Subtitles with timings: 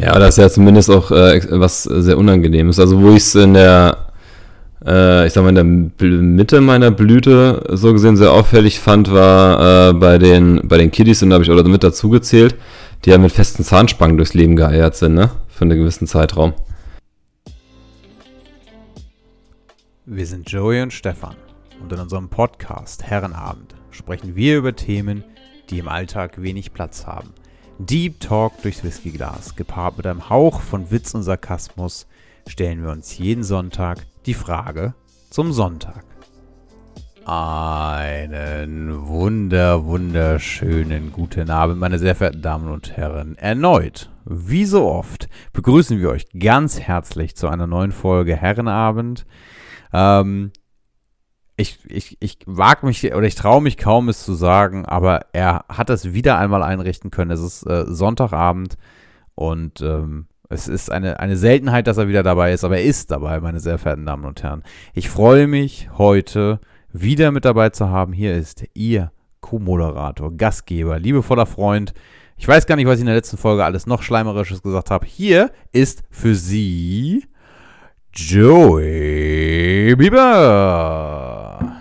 [0.00, 2.78] Ja, das ist ja zumindest auch äh, was sehr Unangenehmes.
[2.78, 3.98] Also wo ich es in der,
[4.86, 9.90] äh, ich sag mal, in der Mitte meiner Blüte so gesehen sehr auffällig fand, war
[9.90, 12.54] äh, bei den bei den Kiddies, und da habe ich auch mit dazu gezählt,
[13.04, 15.30] die ja mit festen Zahnspangen durchs Leben geeiert sind, ne?
[15.48, 16.54] Für einen gewissen Zeitraum.
[20.06, 21.36] Wir sind Joey und Stefan
[21.80, 25.22] und in unserem Podcast Herrenabend sprechen wir über Themen,
[25.70, 27.34] die im Alltag wenig Platz haben.
[27.86, 32.06] Deep Talk durchs Whiskyglas, gepaart mit einem Hauch von Witz und Sarkasmus,
[32.46, 34.94] stellen wir uns jeden Sonntag die Frage
[35.30, 36.04] zum Sonntag.
[37.24, 43.36] Einen wunder, wunderschönen guten Abend, meine sehr verehrten Damen und Herren.
[43.36, 49.26] Erneut, wie so oft, begrüßen wir euch ganz herzlich zu einer neuen Folge Herrenabend.
[49.92, 50.52] Ähm,
[51.56, 55.64] ich, ich, ich wage mich oder ich traue mich kaum, es zu sagen, aber er
[55.68, 57.30] hat es wieder einmal einrichten können.
[57.30, 58.76] Es ist äh, Sonntagabend
[59.34, 63.10] und ähm, es ist eine, eine Seltenheit, dass er wieder dabei ist, aber er ist
[63.10, 64.62] dabei, meine sehr verehrten Damen und Herren.
[64.94, 66.60] Ich freue mich heute
[66.92, 68.12] wieder mit dabei zu haben.
[68.12, 71.94] Hier ist Ihr Co-Moderator, Gastgeber, liebevoller Freund.
[72.36, 75.06] Ich weiß gar nicht, was ich in der letzten Folge alles noch Schleimerisches gesagt habe.
[75.06, 77.24] Hier ist für Sie
[78.14, 81.76] Joey Bieber.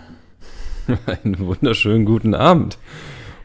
[1.06, 2.78] Einen wunderschönen guten Abend.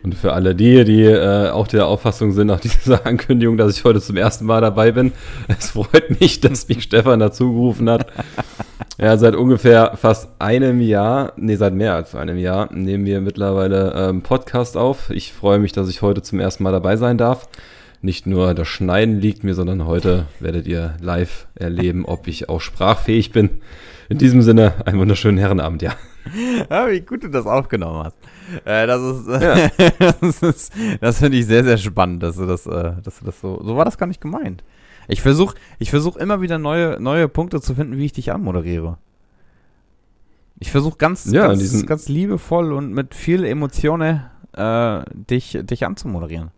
[0.05, 3.83] Und für alle die, die äh, auch der Auffassung sind nach dieser Ankündigung, dass ich
[3.83, 5.12] heute zum ersten Mal dabei bin,
[5.48, 8.07] es freut mich, dass mich Stefan dazu gerufen hat.
[8.98, 13.95] ja, seit ungefähr fast einem Jahr, nee, seit mehr als einem Jahr, nehmen wir mittlerweile
[13.97, 15.11] ähm, Podcast auf.
[15.11, 17.48] Ich freue mich, dass ich heute zum ersten Mal dabei sein darf
[18.07, 22.63] nicht nur das Schneiden liegt mir, sondern heute werdet ihr live erleben, ob ich auch
[22.63, 23.61] sprachfähig bin.
[24.09, 25.93] In diesem Sinne, einen wunderschönen Herrenabend, ja.
[26.71, 28.17] Ja, wie gut du das aufgenommen hast.
[28.65, 29.71] Äh, das ist, ja.
[30.41, 33.63] das, das finde ich sehr, sehr spannend, dass du das, äh, dass du das so,
[33.63, 34.65] so war das gar nicht gemeint.
[35.07, 38.98] Ich versuche ich versuch immer wieder neue, neue Punkte zu finden, wie ich dich anmoderiere.
[40.59, 44.23] Ich versuche ganz, ja, ganz, ganz liebevoll und mit viel Emotionen
[44.53, 46.51] äh, dich, dich anzumoderieren.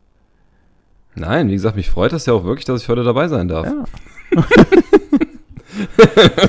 [1.19, 3.67] Nein, wie gesagt, mich freut das ja auch wirklich, dass ich heute dabei sein darf.
[3.67, 3.84] Ja.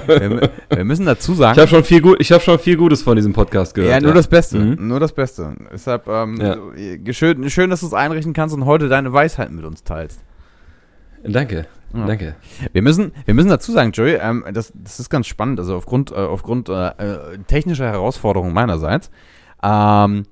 [0.08, 1.54] wir, wir, müssen dazu sagen.
[1.54, 3.92] Ich habe schon, viel hab schon viel Gutes von diesem Podcast gehört.
[3.92, 4.16] Ja, nur ja.
[4.16, 4.60] das Beste.
[4.60, 4.88] Mhm.
[4.88, 5.54] Nur das Beste.
[5.72, 6.58] Deshalb ähm, ja.
[7.14, 10.22] schön, schön, dass du es einrichten kannst und heute deine Weisheiten mit uns teilst.
[11.24, 11.68] Danke.
[11.94, 12.06] Ja.
[12.06, 12.36] Danke.
[12.72, 15.60] Wir müssen, wir müssen dazu sagen, Joey, ähm, das, das ist ganz spannend.
[15.60, 19.10] Also aufgrund, äh, aufgrund äh, äh technischer Herausforderungen meinerseits
[19.64, 20.26] ähm,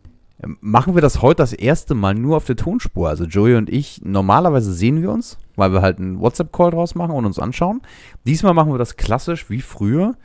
[0.62, 3.10] machen wir das heute das erste Mal nur auf der Tonspur.
[3.10, 7.12] Also Joey und ich, normalerweise sehen wir uns, weil wir halt einen WhatsApp-Call draus machen
[7.12, 7.82] und uns anschauen.
[8.26, 10.16] Diesmal machen wir das klassisch wie früher.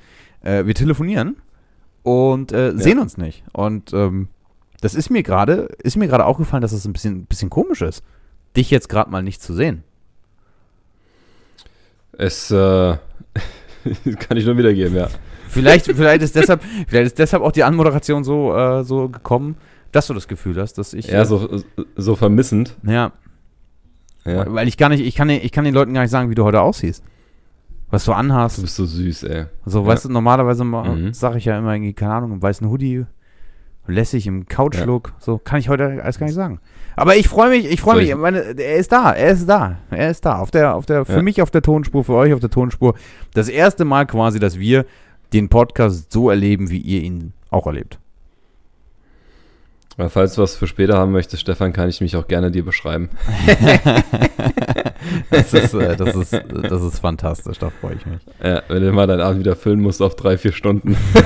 [0.43, 1.37] Äh, wir telefonieren
[2.03, 2.77] und äh, ja.
[2.77, 3.45] sehen uns nicht.
[3.53, 4.29] Und ähm,
[4.81, 7.83] das ist mir gerade, ist mir gerade aufgefallen, dass es das ein bisschen, bisschen komisch
[7.83, 8.03] ist,
[8.57, 9.85] dich jetzt gerade mal nicht zu sehen.
[12.13, 12.55] Es äh,
[14.19, 15.09] kann ich nur wiedergeben, ja.
[15.49, 19.57] Vielleicht, vielleicht, ist deshalb, vielleicht ist deshalb auch die Anmoderation so, äh, so gekommen,
[19.93, 21.07] dass du das Gefühl hast, dass ich.
[21.07, 21.63] Ja, äh, so,
[21.97, 22.77] so vermissend.
[22.83, 23.13] Ja.
[24.25, 24.53] ja.
[24.53, 26.45] Weil ich gar nicht, ich kann, ich kann den Leuten gar nicht sagen, wie du
[26.45, 27.05] heute aussiehst.
[27.91, 28.57] Was du anhast.
[28.57, 29.45] Du bist so süß, ey.
[29.67, 29.87] So, ja.
[29.87, 31.13] weißt du, normalerweise mhm.
[31.13, 33.05] sage ich ja immer irgendwie, keine Ahnung, im weißen Hoodie,
[33.87, 35.09] lässig im Couch-Look.
[35.09, 35.15] Ja.
[35.19, 36.59] So, kann ich heute alles gar nicht sagen.
[36.97, 40.11] Aber ich freue mich, ich freue mich, meine, er ist da, er ist da, er
[40.11, 40.39] ist da.
[40.39, 41.23] Auf der, auf der, für ja.
[41.23, 42.95] mich auf der Tonspur, für euch auf der Tonspur.
[43.35, 44.87] Das erste Mal quasi, dass wir
[45.35, 47.99] den Podcast so erleben, wie ihr ihn auch erlebt.
[49.99, 52.65] Aber falls du was für später haben möchtest, Stefan, kann ich mich auch gerne dir
[52.65, 53.11] beschreiben.
[55.31, 58.21] das, ist, äh, das, ist, das ist fantastisch, da freue ich mich.
[58.43, 60.97] Ja, wenn du mal deinen Abend wieder füllen musst auf drei, vier Stunden.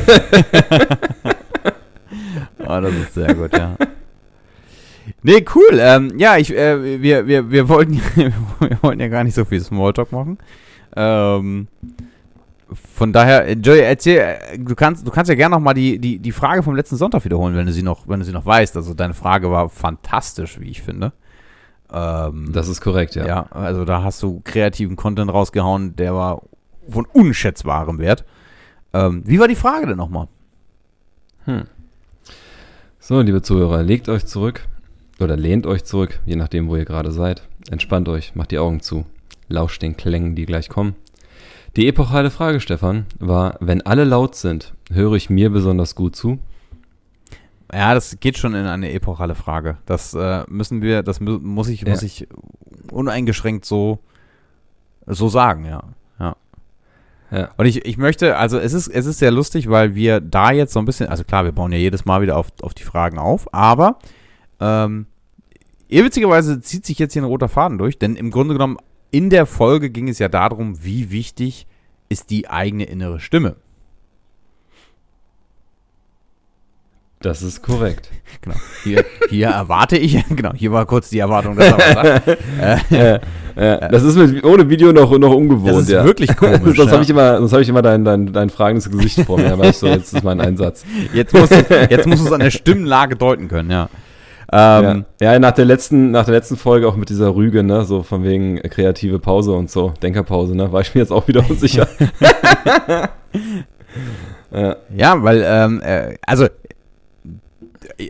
[2.59, 3.77] oh, das ist sehr gut, ja.
[5.23, 5.79] Nee, cool.
[5.79, 8.33] Ähm, ja, ich, äh, wir, wir, wir, wollten, wir
[8.83, 10.39] wollten ja gar nicht so viel Smalltalk machen.
[10.97, 11.69] Ähm,
[12.73, 16.33] von daher, Joey, erzähl, du kannst, du kannst ja gerne noch mal die, die, die
[16.33, 18.77] Frage vom letzten Sonntag wiederholen, wenn du sie noch, wenn du sie noch weißt.
[18.77, 21.13] Also deine Frage war fantastisch, wie ich finde.
[21.93, 23.27] Ähm, das ist korrekt, ja.
[23.27, 26.43] Ja, also da hast du kreativen Content rausgehauen, der war
[26.89, 28.25] von unschätzbarem Wert.
[28.93, 30.27] Ähm, wie war die Frage denn nochmal?
[31.45, 31.65] Hm.
[32.99, 34.67] So, liebe Zuhörer, legt euch zurück
[35.21, 37.47] oder lehnt euch zurück, je nachdem, wo ihr gerade seid.
[37.71, 39.07] Entspannt euch, macht die Augen zu,
[39.49, 40.97] lauscht den Klängen, die gleich kommen.
[41.77, 46.39] Die epochale Frage, Stefan, war, wenn alle laut sind, höre ich mir besonders gut zu?
[47.71, 49.77] Ja, das geht schon in eine epochale Frage.
[49.85, 51.91] Das äh, müssen wir, das mu muss ich, ja.
[51.91, 52.29] muss ich
[52.91, 53.99] uneingeschränkt so,
[55.05, 55.83] so sagen, ja.
[56.19, 56.37] ja.
[57.31, 57.51] Ja.
[57.59, 60.73] Und ich, ich möchte, also es ist, es ist sehr lustig, weil wir da jetzt
[60.73, 63.19] so ein bisschen, also klar, wir bauen ja jedes Mal wieder auf, auf die Fragen
[63.19, 63.99] auf, aber
[64.61, 65.07] ähm,
[65.91, 68.79] witzigerweise zieht sich jetzt hier ein roter Faden durch, denn im Grunde genommen
[69.11, 71.67] in der Folge ging es ja darum, wie wichtig
[72.09, 73.57] ist die eigene innere Stimme.
[77.21, 78.11] Das ist korrekt.
[78.43, 78.57] Genau.
[78.85, 82.39] Hier, hier erwarte ich, genau, hier war kurz die Erwartung, dass er was sagt.
[83.59, 85.71] Äh, ja, das ist mit, ohne Video noch, noch ungewohnt.
[85.71, 86.05] Das ist ja.
[86.05, 86.77] wirklich komisch.
[86.77, 86.93] sonst ja.
[86.93, 89.71] habe ich immer, sonst hab ich immer dein, dein, dein fragendes Gesicht vor mir, aber
[89.71, 90.85] ich so, jetzt ist mein Einsatz.
[91.15, 93.89] Jetzt musst, jetzt musst du es an der Stimmlage deuten können, ja.
[94.53, 95.33] Ähm, ja.
[95.33, 98.23] ja, nach der letzten, nach der letzten Folge auch mit dieser Rüge, ne, so von
[98.23, 101.89] wegen kreative Pause und so, Denkerpause, ne, war ich mir jetzt auch wieder unsicher.
[104.53, 104.77] ja.
[104.97, 106.47] ja, weil, ähm, äh, also,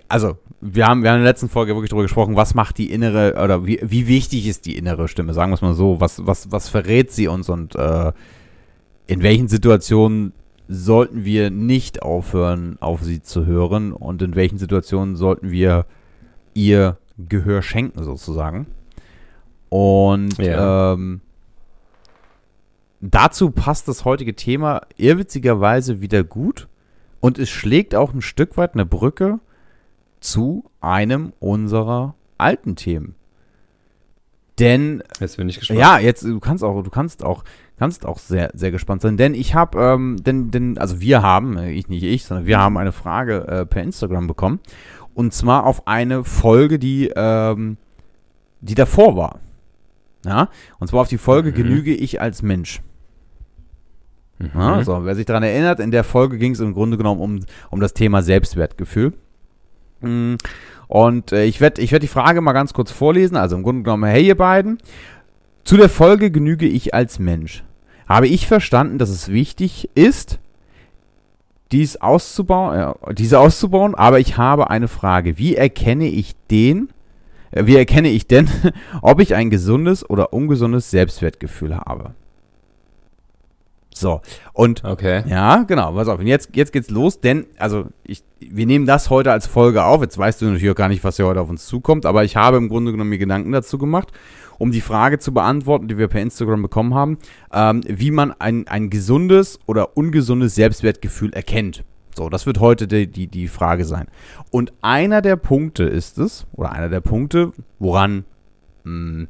[0.08, 2.90] also, wir haben, wir haben in der letzten Folge wirklich darüber gesprochen, was macht die
[2.90, 6.26] innere, oder wie, wie wichtig ist die innere Stimme, sagen wir es mal so, was,
[6.26, 8.12] was, was verrät sie uns und äh,
[9.06, 10.32] in welchen Situationen
[10.68, 15.86] sollten wir nicht aufhören, auf sie zu hören und in welchen Situationen sollten wir
[16.56, 18.66] ihr Gehör schenken, sozusagen.
[19.68, 20.92] Und ja.
[20.92, 21.20] ähm,
[23.00, 26.68] dazu passt das heutige Thema irrwitzigerweise wieder gut
[27.20, 29.40] und es schlägt auch ein Stück weit eine Brücke
[30.20, 33.14] zu einem unserer alten Themen.
[34.58, 35.80] Denn jetzt bin ich gespannt.
[35.80, 37.44] Ja, jetzt du kannst auch, du kannst auch,
[37.78, 39.18] kannst auch sehr, sehr gespannt sein.
[39.18, 42.78] Denn ich habe, ähm, denn, denn, also wir haben, ich nicht ich, sondern wir haben
[42.78, 44.60] eine Frage äh, per Instagram bekommen
[45.16, 47.78] und zwar auf eine Folge, die, ähm,
[48.60, 49.40] die davor war.
[50.26, 50.50] Ja?
[50.78, 51.54] Und zwar auf die Folge mhm.
[51.54, 52.82] Genüge ich als Mensch.
[54.38, 54.50] Mhm.
[54.54, 57.40] Ja, so, wer sich daran erinnert, in der Folge ging es im Grunde genommen um,
[57.70, 59.14] um das Thema Selbstwertgefühl.
[60.02, 60.36] Mhm.
[60.86, 63.38] Und äh, ich werde ich werd die Frage mal ganz kurz vorlesen.
[63.38, 64.76] Also im Grunde genommen, hey ihr beiden,
[65.64, 67.64] zu der Folge genüge ich als Mensch.
[68.06, 70.40] Habe ich verstanden, dass es wichtig ist,
[71.72, 75.38] dies auszubauen, äh, diese auszubauen, aber ich habe eine Frage.
[75.38, 76.90] Wie erkenne ich den,
[77.50, 78.48] äh, wie erkenne ich denn,
[79.02, 82.14] ob ich ein gesundes oder ungesundes Selbstwertgefühl habe?
[83.98, 84.20] So,
[84.52, 85.22] und okay.
[85.26, 89.08] ja, genau, pass auf, und jetzt, jetzt geht's los, denn, also, ich, wir nehmen das
[89.08, 90.02] heute als Folge auf.
[90.02, 92.36] Jetzt weißt du natürlich auch gar nicht, was hier heute auf uns zukommt, aber ich
[92.36, 94.12] habe im Grunde genommen mir Gedanken dazu gemacht,
[94.58, 97.16] um die Frage zu beantworten, die wir per Instagram bekommen haben,
[97.54, 101.82] ähm, wie man ein, ein gesundes oder ungesundes Selbstwertgefühl erkennt.
[102.14, 104.08] So, das wird heute die, die, die Frage sein.
[104.50, 108.26] Und einer der Punkte ist es, oder einer der Punkte, woran
[108.84, 109.28] mh, hm,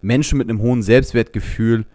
[0.00, 1.86] Menschen mit einem hohen Selbstwertgefühl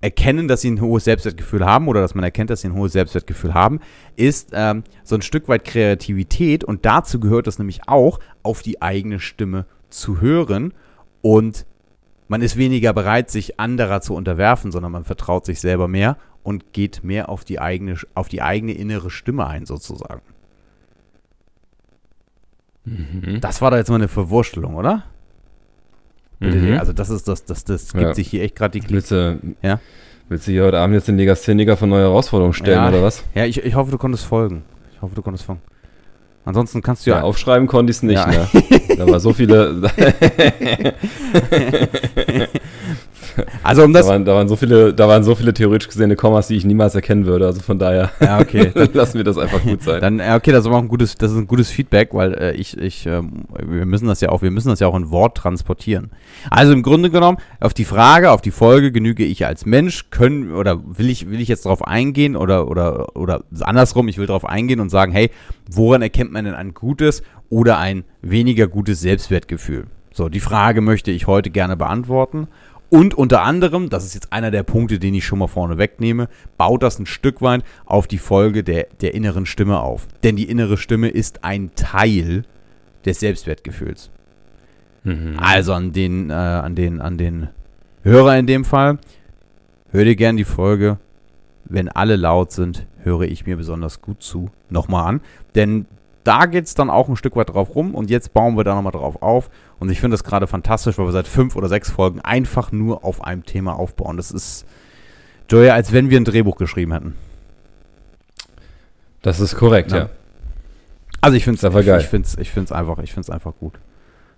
[0.00, 2.92] erkennen, dass sie ein hohes Selbstwertgefühl haben oder dass man erkennt, dass sie ein hohes
[2.92, 3.80] Selbstwertgefühl haben,
[4.16, 8.80] ist ähm, so ein Stück weit Kreativität und dazu gehört es nämlich auch, auf die
[8.80, 10.72] eigene Stimme zu hören
[11.22, 11.66] und
[12.28, 16.72] man ist weniger bereit, sich anderer zu unterwerfen, sondern man vertraut sich selber mehr und
[16.72, 20.22] geht mehr auf die eigene, auf die eigene innere Stimme ein, sozusagen.
[22.84, 23.40] Mhm.
[23.40, 25.04] Das war da jetzt mal eine Verwurstelung, oder?
[26.40, 26.76] Mhm.
[26.78, 28.14] Also das ist das, das, das gibt ja.
[28.14, 29.80] sich hier echt gerade die du, ja?
[30.28, 32.88] willst du hier heute Abend jetzt den Legastheniker von neue Herausforderungen stellen, ja.
[32.88, 33.24] oder was?
[33.34, 34.62] Ja, ich, ich hoffe, du konntest folgen.
[34.94, 35.60] Ich hoffe, du konntest folgen.
[36.44, 37.18] Ansonsten kannst du ja.
[37.18, 38.26] ja aufschreiben konnte ich es nicht, ja.
[38.26, 38.48] ne?
[38.96, 39.82] Da war so viele.
[43.62, 44.06] Also um das.
[44.06, 46.64] Da waren, da waren, so viele, da waren so viele theoretisch gesehene Kommas, die ich
[46.64, 47.46] niemals erkennen würde.
[47.46, 48.10] Also von daher.
[48.20, 48.70] Ja, okay.
[48.74, 50.00] Dann lassen wir das einfach gut sein.
[50.00, 52.52] Dann, ja, okay, das ist auch ein gutes, das ist ein gutes Feedback, weil äh,
[52.52, 55.36] ich, ich, äh, wir müssen das ja auch, wir müssen das ja auch in Wort
[55.36, 56.10] transportieren.
[56.50, 60.52] Also im Grunde genommen, auf die Frage, auf die Folge, genüge ich als Mensch, können,
[60.52, 64.44] oder will ich, will ich jetzt darauf eingehen oder, oder, oder andersrum, ich will darauf
[64.44, 65.30] eingehen und sagen, hey,
[65.70, 69.86] woran erkennt man denn ein gutes oder ein weniger gutes Selbstwertgefühl?
[70.12, 72.48] So, die Frage möchte ich heute gerne beantworten.
[72.90, 76.28] Und unter anderem, das ist jetzt einer der Punkte, den ich schon mal vorne wegnehme,
[76.58, 80.08] baut das ein Stück weit auf die Folge der, der inneren Stimme auf.
[80.24, 82.44] Denn die innere Stimme ist ein Teil
[83.04, 84.10] des Selbstwertgefühls.
[85.04, 85.38] Mhm.
[85.38, 87.48] Also an den, äh, an den, an den
[88.02, 88.98] Hörer in dem Fall,
[89.92, 90.98] hör dir gern die Folge.
[91.64, 94.50] Wenn alle laut sind, höre ich mir besonders gut zu.
[94.68, 95.20] Nochmal an.
[95.54, 95.86] Denn
[96.30, 98.76] da geht es dann auch ein Stück weit drauf rum und jetzt bauen wir da
[98.76, 99.50] nochmal drauf auf.
[99.80, 103.04] Und ich finde das gerade fantastisch, weil wir seit fünf oder sechs Folgen einfach nur
[103.04, 104.16] auf einem Thema aufbauen.
[104.16, 104.64] Das ist,
[105.48, 107.16] Joya, als wenn wir ein Drehbuch geschrieben hätten.
[109.22, 109.98] Das ist korrekt, ja.
[109.98, 110.10] ja.
[111.20, 113.80] Also ich finde es ich, ich find's, ich find's einfach, einfach gut.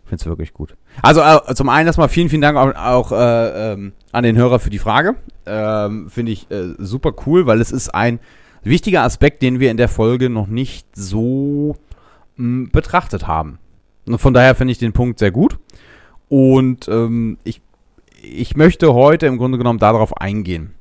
[0.04, 0.75] Ich finde es wirklich gut.
[1.02, 4.61] Also äh, zum einen erstmal vielen, vielen Dank auch, auch äh, ähm, an den Hörer
[4.61, 5.16] für die Frage.
[5.44, 8.18] Ähm, finde ich äh, super cool, weil es ist ein
[8.62, 11.76] wichtiger Aspekt, den wir in der Folge noch nicht so
[12.37, 13.59] mh, hm, betrachtet haben.
[14.07, 15.59] Und von daher finde ich den Punkt sehr gut.
[16.28, 17.61] Und ähm, ich,
[18.23, 20.75] ich möchte heute im Grunde genommen darauf eingehen.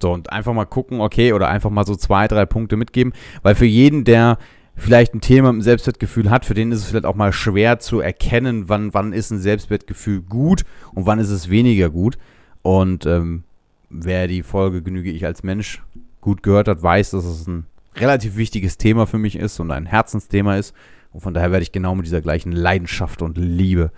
[0.00, 3.12] So, und einfach mal gucken, okay, oder einfach mal so zwei, drei Punkte mitgeben,
[3.42, 4.38] weil für jeden, der
[4.74, 7.78] vielleicht ein Thema mit dem Selbstwertgefühl hat, für den ist es vielleicht auch mal schwer
[7.78, 12.18] zu erkennen, wann, wann ist ein Selbstwertgefühl gut und wann ist es weniger gut.
[12.62, 13.44] Und ähm,
[13.90, 15.82] wer die Folge Genüge ich als Mensch
[16.22, 19.84] gut gehört hat, weiß, dass es ein relativ wichtiges Thema für mich ist und ein
[19.84, 20.74] Herzensthema ist.
[21.12, 23.90] Und von daher werde ich genau mit dieser gleichen Leidenschaft und Liebe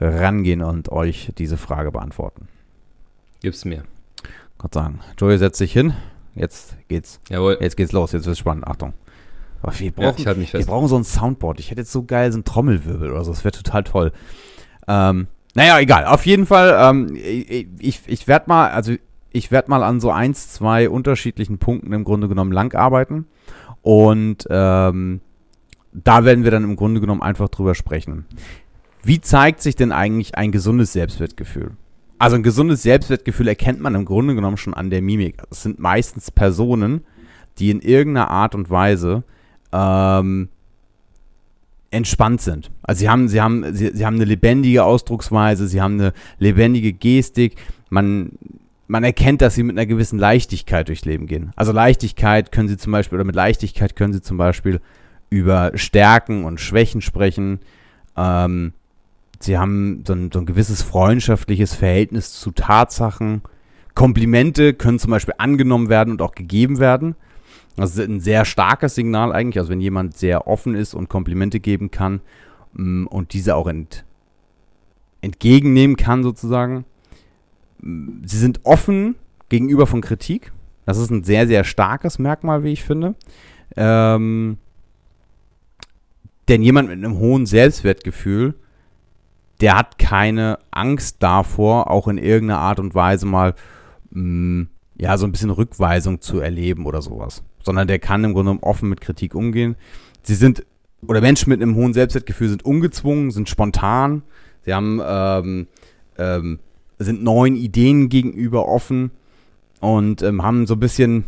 [0.00, 2.48] rangehen und euch diese Frage beantworten.
[3.40, 3.84] Gib's mir.
[4.58, 4.98] Gott sagen.
[5.16, 5.94] Joey setzt sich hin.
[6.34, 7.20] Jetzt geht's.
[7.28, 7.58] Jawohl.
[7.60, 8.10] Jetzt geht's los.
[8.10, 8.66] Jetzt wird's spannend.
[8.66, 8.94] Achtung.
[9.62, 11.60] Aber wir Ja, brauchen, ich halte mich wir brauchen so ein Soundboard.
[11.60, 13.30] Ich hätte jetzt so geil so einen Trommelwirbel oder so.
[13.30, 14.12] Das wäre total toll.
[14.88, 16.06] Ähm, naja, egal.
[16.06, 18.94] Auf jeden Fall, ähm, ich, ich, ich werde mal, also
[19.32, 23.26] ich werde mal an so eins, zwei unterschiedlichen Punkten im Grunde genommen lang arbeiten.
[23.82, 25.20] Und ähm,
[25.92, 28.26] da werden wir dann im Grunde genommen einfach drüber sprechen.
[29.02, 31.72] Wie zeigt sich denn eigentlich ein gesundes Selbstwertgefühl?
[32.18, 35.42] Also ein gesundes Selbstwertgefühl erkennt man im Grunde genommen schon an der Mimik.
[35.50, 37.04] Es sind meistens Personen,
[37.58, 39.22] die in irgendeiner Art und Weise
[39.72, 40.48] ähm,
[41.90, 42.70] entspannt sind.
[42.82, 46.92] Also sie haben, sie haben, sie, sie haben eine lebendige Ausdrucksweise, sie haben eine lebendige
[46.92, 47.56] Gestik.
[47.88, 48.32] Man,
[48.88, 51.52] man erkennt, dass sie mit einer gewissen Leichtigkeit durchs Leben gehen.
[51.56, 54.80] Also Leichtigkeit können sie zum Beispiel, oder mit Leichtigkeit können sie zum Beispiel
[55.30, 57.60] über Stärken und Schwächen sprechen.
[58.16, 58.72] Ähm,
[59.40, 63.42] sie haben so ein, so ein gewisses freundschaftliches Verhältnis zu Tatsachen.
[63.94, 67.14] Komplimente können zum Beispiel angenommen werden und auch gegeben werden.
[67.76, 69.58] Das ist ein sehr starkes Signal eigentlich.
[69.58, 72.20] Also wenn jemand sehr offen ist und Komplimente geben kann
[72.72, 74.04] mm, und diese auch ent,
[75.20, 76.86] entgegennehmen kann sozusagen.
[77.80, 79.16] Mm, Sie sind offen
[79.48, 80.52] gegenüber von Kritik.
[80.86, 83.14] Das ist ein sehr, sehr starkes Merkmal, wie ich finde.
[83.76, 84.58] Ähm,
[86.48, 88.54] denn jemand mit einem hohen Selbstwertgefühl,
[89.60, 93.54] der hat keine Angst davor, auch in irgendeiner Art und Weise mal
[94.10, 94.66] mh,
[94.96, 97.42] ja, so ein bisschen Rückweisung zu erleben oder sowas.
[97.62, 99.76] Sondern der kann im Grunde genommen offen mit Kritik umgehen.
[100.22, 100.64] Sie sind,
[101.06, 104.22] oder Menschen mit einem hohen Selbstwertgefühl sind ungezwungen, sind spontan,
[104.64, 105.66] sie haben, ähm,
[106.18, 106.58] ähm,
[106.98, 109.10] sind neuen Ideen gegenüber offen
[109.80, 111.24] und ähm, haben so ein bisschen,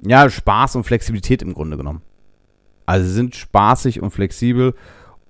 [0.00, 2.02] ja, Spaß und Flexibilität im Grunde genommen.
[2.86, 4.74] Also sind spaßig und flexibel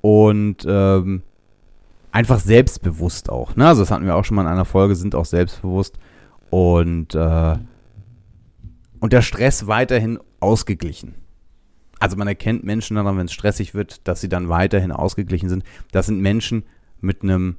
[0.00, 1.22] und ähm,
[2.12, 3.56] einfach selbstbewusst auch.
[3.56, 3.66] Ne?
[3.66, 5.98] Also das hatten wir auch schon mal in einer Folge, sind auch selbstbewusst
[6.50, 7.56] und, äh,
[9.00, 11.14] und der Stress weiterhin ausgeglichen.
[12.00, 15.64] Also man erkennt Menschen daran, wenn es stressig wird, dass sie dann weiterhin ausgeglichen sind.
[15.92, 16.64] Das sind Menschen
[17.00, 17.56] mit einem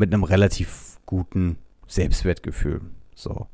[0.00, 1.56] mit einem relativ guten
[1.88, 2.80] Selbstwertgefühl.
[3.14, 3.48] So.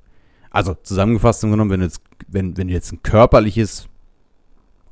[0.50, 3.88] Also zusammengefasst im Grunde genommen, wenn du jetzt, wenn, wenn du jetzt ein körperliches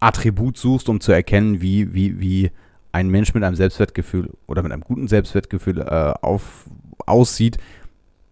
[0.00, 2.50] Attribut suchst, um zu erkennen, wie, wie, wie
[2.90, 6.64] ein Mensch mit einem Selbstwertgefühl oder mit einem guten Selbstwertgefühl äh, auf,
[7.06, 7.58] aussieht,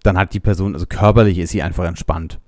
[0.02, 2.40] dann hat die Person, also körperlich ist sie einfach entspannt.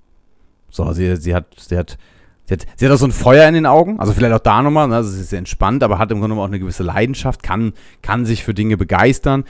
[0.69, 1.97] So, sie, sie hat, sie hat,
[2.45, 4.61] sie hat, sie hat auch so ein Feuer in den Augen, also vielleicht auch da
[4.61, 7.73] nochmal, ne, also sie ist entspannt, aber hat im Grunde auch eine gewisse Leidenschaft, kann,
[8.01, 9.45] kann sich für Dinge begeistern,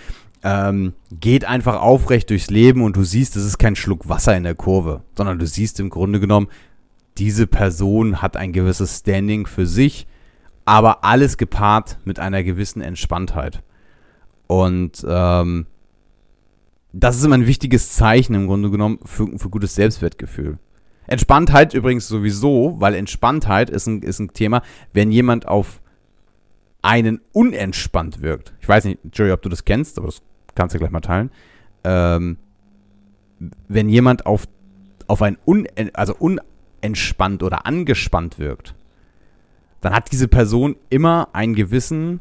[0.45, 4.43] ähm, geht einfach aufrecht durchs Leben und du siehst, es ist kein Schluck Wasser in
[4.43, 6.47] der Kurve, sondern du siehst im Grunde genommen,
[7.17, 10.05] diese Person hat ein gewisses Standing für sich,
[10.63, 13.63] aber alles gepaart mit einer gewissen Entspanntheit.
[14.45, 15.65] Und ähm,
[16.93, 20.59] das ist immer ein wichtiges Zeichen im Grunde genommen für, für gutes Selbstwertgefühl.
[21.07, 24.61] Entspanntheit übrigens sowieso, weil Entspanntheit ist ein, ist ein Thema,
[24.93, 25.81] wenn jemand auf
[26.83, 28.53] einen unentspannt wirkt.
[28.61, 30.21] Ich weiß nicht, Jerry, ob du das kennst, aber das
[30.55, 31.31] kannst du gleich mal teilen.
[31.83, 32.37] Ähm,
[33.67, 34.47] wenn jemand auf,
[35.07, 38.75] auf ein un, also unentspannt oder angespannt wirkt,
[39.81, 42.19] dann hat diese Person immer einen gewissen,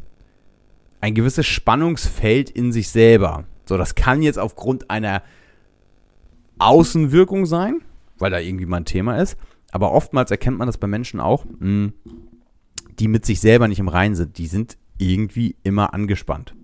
[1.01, 3.45] ein gewisses Spannungsfeld in sich selber.
[3.67, 5.23] So, das kann jetzt aufgrund einer
[6.59, 7.81] Außenwirkung sein,
[8.19, 9.37] weil da irgendwie mal ein Thema ist.
[9.73, 11.93] Aber oftmals erkennt man das bei Menschen auch, mh,
[12.99, 14.39] die mit sich selber nicht im Reinen sind.
[14.39, 16.55] Die sind irgendwie immer angespannt.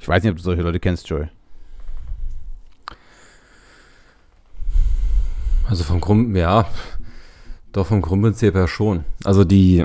[0.00, 1.28] Ich weiß nicht, ob du solche Leute kennst, Joey.
[5.68, 6.66] Also vom Grund, ja,
[7.72, 9.04] doch vom Grundprinzip her schon.
[9.24, 9.84] Also die,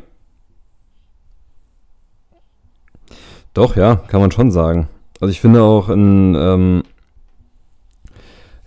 [3.55, 4.89] doch, ja, kann man schon sagen.
[5.21, 6.83] Also ich finde auch in, ähm,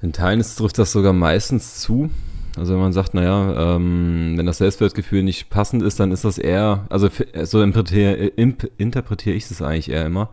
[0.00, 2.10] in Teilen ist, trifft das sogar meistens zu.
[2.56, 6.38] Also wenn man sagt, naja, ähm, wenn das Selbstwertgefühl nicht passend ist, dann ist das
[6.38, 7.08] eher, also
[7.42, 10.30] so interpretiere imp, interpretiere ich es eigentlich eher immer.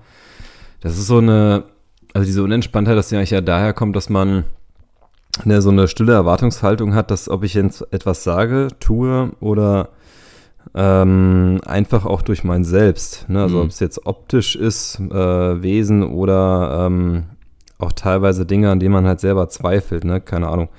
[0.81, 1.63] Das ist so eine,
[2.13, 4.45] also diese Unentspanntheit, dass die eigentlich ja daher kommt, dass man
[5.43, 9.89] eine, so eine stille Erwartungshaltung hat, dass ob ich jetzt etwas sage, tue oder
[10.73, 13.41] ähm, einfach auch durch mein Selbst, ne?
[13.43, 13.63] also Mhm.
[13.63, 17.23] ob es jetzt optisch ist, äh, Wesen oder ähm,
[17.77, 20.21] auch teilweise Dinge, an denen man halt selber zweifelt, ne?
[20.21, 20.69] keine Ahnung.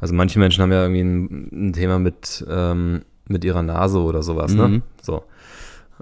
[0.00, 4.22] Also manche Menschen haben ja irgendwie ein, ein Thema mit, ähm, mit ihrer Nase oder
[4.22, 4.68] sowas, ne?
[4.68, 4.82] Mhm.
[5.02, 5.24] So.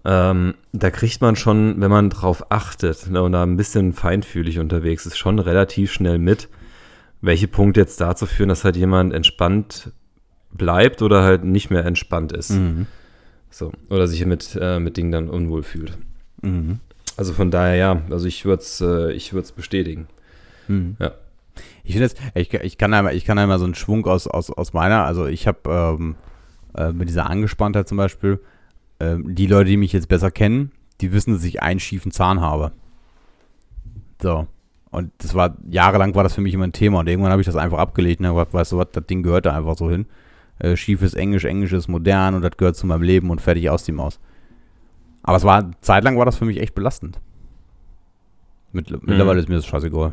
[0.08, 4.60] Ähm, da kriegt man schon, wenn man drauf achtet ne, und da ein bisschen feinfühlig
[4.60, 6.48] unterwegs ist, schon relativ schnell mit,
[7.20, 9.90] welche Punkte jetzt dazu führen, dass halt jemand entspannt
[10.52, 12.50] bleibt oder halt nicht mehr entspannt ist.
[12.50, 12.86] Mhm.
[13.50, 13.72] So.
[13.90, 15.98] Oder sich mit, äh, mit Dingen dann unwohl fühlt.
[16.40, 16.78] Mhm.
[17.16, 20.06] Also von daher ja, also ich würde es äh, ich würd's bestätigen.
[20.68, 20.96] Mhm.
[21.00, 21.14] Ja.
[21.82, 24.50] Ich finde jetzt, ich, ich kann einmal, ich kann einmal so einen Schwung aus, aus,
[24.50, 25.58] aus meiner, also ich habe
[25.98, 26.14] ähm,
[26.76, 28.38] äh, mit dieser Angespanntheit zum Beispiel,
[29.00, 32.40] ähm, die Leute, die mich jetzt besser kennen, die wissen, dass ich einen schiefen Zahn
[32.40, 32.72] habe.
[34.22, 34.46] So.
[34.90, 37.46] Und das war, jahrelang war das für mich immer ein Thema und irgendwann habe ich
[37.46, 40.06] das einfach abgelegt gesagt, weißt du was, das Ding gehört da einfach so hin.
[40.58, 43.84] Äh, schiefes Englisch, Englisch ist modern und das gehört zu meinem Leben und fertig aus
[43.84, 44.18] die Maus.
[45.22, 47.20] Aber es war, zeitlang war das für mich echt belastend.
[48.72, 50.12] Mittl Mittlerweile ist mir das scheißegal.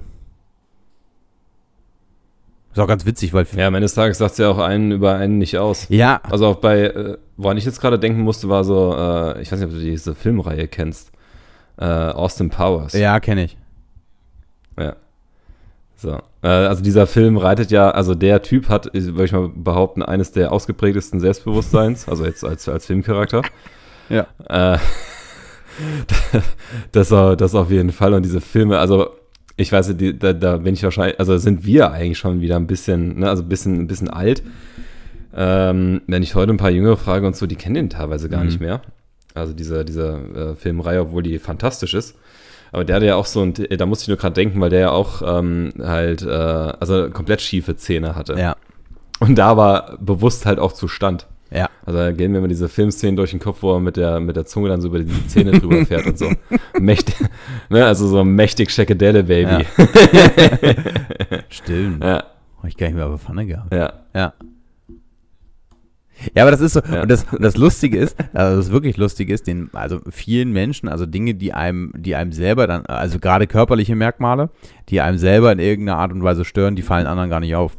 [2.73, 3.45] Ist auch ganz witzig, weil.
[3.55, 5.85] Ja, am Ende des Tages sagt es ja auch einen über einen nicht aus.
[5.89, 9.51] Ja, Also auch bei, äh, woran ich jetzt gerade denken musste, war so, äh, ich
[9.51, 11.11] weiß nicht, ob du diese Filmreihe kennst.
[11.77, 12.93] Äh, Austin Powers.
[12.93, 13.57] ja, kenne ich.
[14.79, 14.95] Ja.
[15.95, 16.19] So.
[16.41, 20.31] Äh, also dieser Film reitet ja, also der Typ hat, würde ich mal behaupten, eines
[20.31, 23.43] der ausgeprägtesten Selbstbewusstseins, also jetzt als, als Filmcharakter.
[24.09, 24.27] Ja.
[24.49, 24.79] Äh,
[26.91, 28.13] das, das auf jeden Fall.
[28.13, 29.11] Und diese Filme, also
[29.55, 33.19] ich weiß, da, da bin ich wahrscheinlich, also sind wir eigentlich schon wieder ein bisschen,
[33.19, 34.41] ne, also ein bisschen, ein bisschen alt.
[35.35, 38.41] Ähm, wenn ich heute ein paar Jüngere frage und so, die kennen den teilweise gar
[38.41, 38.45] Mhm.
[38.47, 38.81] nicht mehr.
[39.33, 42.15] Also diese, diese äh, Filmreihe, obwohl die fantastisch ist.
[42.71, 44.79] Aber der hatte ja auch so, ein, da musste ich nur gerade denken, weil der
[44.79, 48.33] ja auch ähm, halt, äh, also komplett schiefe Zähne hatte.
[48.37, 48.55] Ja.
[49.19, 51.27] Und da war bewusst halt auch Zustand.
[51.53, 51.69] Ja.
[51.85, 54.35] Also da gehen mir immer diese Filmszenen durch den Kopf, wo er mit der, mit
[54.35, 56.31] der Zunge dann so über die Zähne drüber fährt und so.
[56.79, 57.15] Mächtig,
[57.69, 59.65] ne, also so mächtig Shackadelle Baby.
[61.49, 62.03] Stimmt.
[62.03, 62.23] Ja,
[62.57, 63.73] Hab ich gar nicht mehr auf Pfanne gehabt.
[63.73, 63.93] ja.
[64.15, 64.33] Ja.
[66.35, 67.01] Ja, aber das ist so, Ja.
[67.01, 70.87] und das, und das Lustige ist, also das wirklich Lustige ist, den, also vielen Menschen,
[70.87, 74.49] also Dinge, die einem, die einem selber dann, also gerade körperliche Merkmale,
[74.89, 77.75] die einem selber in irgendeiner Art und Weise stören, die fallen anderen gar nicht auf.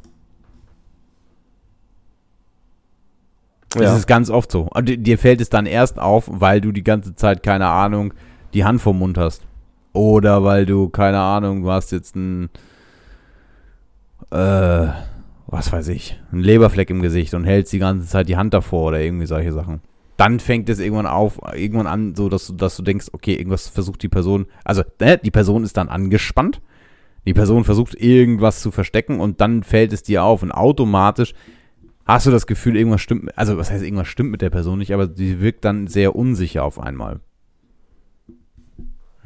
[3.74, 3.96] Das ja.
[3.96, 4.68] ist ganz oft so.
[4.72, 8.14] Und di- dir fällt es dann erst auf, weil du die ganze Zeit, keine Ahnung,
[8.54, 9.42] die Hand vom Mund hast.
[9.92, 12.50] Oder weil du, keine Ahnung, du hast jetzt ein,
[14.30, 14.86] äh,
[15.46, 18.88] was weiß ich, ein Leberfleck im Gesicht und hältst die ganze Zeit die Hand davor
[18.88, 19.80] oder irgendwie solche Sachen.
[20.16, 23.68] Dann fängt es irgendwann auf, irgendwann an, so dass du, dass du denkst, okay, irgendwas
[23.68, 26.60] versucht die Person, also ne, die Person ist dann angespannt,
[27.26, 31.34] die Person versucht irgendwas zu verstecken und dann fällt es dir auf und automatisch
[32.06, 34.92] hast du das Gefühl, irgendwas stimmt, also was heißt, irgendwas stimmt mit der Person nicht,
[34.92, 37.20] aber sie wirkt dann sehr unsicher auf einmal.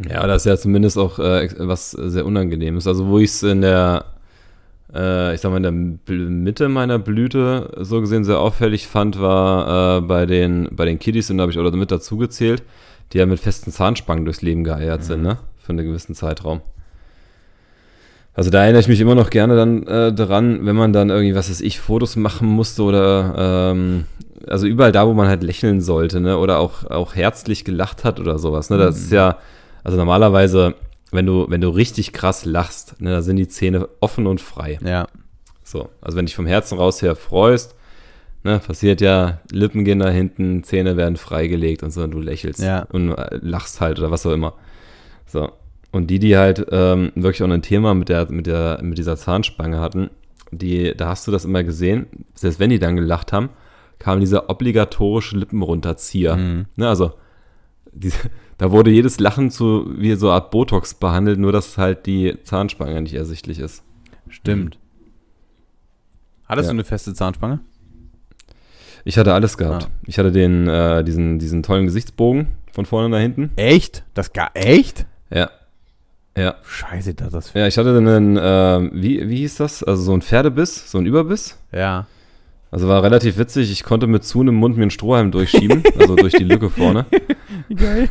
[0.08, 2.86] Ja, das ist ja zumindest auch äh, was sehr Unangenehmes.
[2.86, 4.04] Also wo ich es in der,
[4.94, 9.98] äh, ich sag mal, in der Mitte meiner Blüte so gesehen sehr auffällig fand, war
[9.98, 12.62] äh, bei den, bei den Kiddies, und da habe ich auch mit dazu gezählt,
[13.12, 15.38] die ja mit festen Zahnspangen durchs Leben geeiert sind, ne?
[15.56, 16.60] Für einen gewissen Zeitraum.
[18.38, 21.35] Also da erinnere ich mich immer noch gerne dann äh, daran, wenn man dann irgendwie,
[21.35, 23.35] was weiß ich, Fotos machen musste oder
[23.72, 24.05] ähm,
[24.46, 26.38] also überall da, wo man halt lächeln sollte, ne?
[26.38, 28.70] Oder auch, auch herzlich gelacht hat oder sowas.
[28.70, 28.79] Ne?
[28.79, 29.38] Das ist ja,
[29.83, 30.77] also normalerweise,
[31.11, 34.79] wenn du, wenn du richtig krass lachst, ne, da sind die Zähne offen und frei.
[34.85, 35.09] Ja.
[35.64, 37.74] So, also wenn dich vom Herzen raus her freust,
[38.44, 42.61] ne, passiert ja, Lippen gehen nach hinten, Zähne werden freigelegt und so, und du lächelst
[42.61, 42.87] Ja.
[42.92, 44.55] und äh, lachst halt oder was auch immer.
[45.27, 45.51] So.
[45.90, 49.16] Und die, die halt ähm, wirklich auch ein Thema mit der, mit der, mit dieser
[49.16, 50.11] Zahnspange hatten,
[50.51, 53.48] die, da hast du das immer gesehen, selbst wenn die dann gelacht haben,
[53.98, 56.37] kam dieser obligatorische Lippenrunterzieher.
[56.37, 56.66] Mhm.
[56.77, 57.12] Ne, also,
[57.92, 58.18] diese,
[58.59, 62.37] da wurde jedes Lachen zu wie so eine Art Botox behandelt, nur dass halt die
[62.44, 63.83] Zahnspange nicht ersichtlich ist.
[64.29, 64.79] Stimmt.
[66.44, 66.72] Hattest Ja.
[66.72, 67.61] du eine feste Zahnspange?
[69.05, 69.85] Ich hatte alles gehabt.
[69.85, 70.01] Ah.
[70.07, 73.51] Ich hatte den, äh, diesen, diesen tollen Gesichtsbogen von vorne nach hinten.
[73.57, 74.05] Echt?
[74.14, 75.07] Das gar echt?
[75.31, 75.51] Ja.
[76.38, 76.55] Ja.
[76.64, 77.53] Scheiße, das das.
[77.55, 79.83] Ja, ich hatte einen, äh, wie, wie hieß das?
[79.83, 81.59] Also so ein Pferdebiss, so ein Überbiss.
[81.72, 82.07] Ja.
[82.70, 83.70] Also war relativ witzig.
[83.72, 87.07] Ich konnte mit zu einem Mund mir einen Strohhalm durchschieben, also durch die Lücke vorne.
[87.74, 88.09] Geil.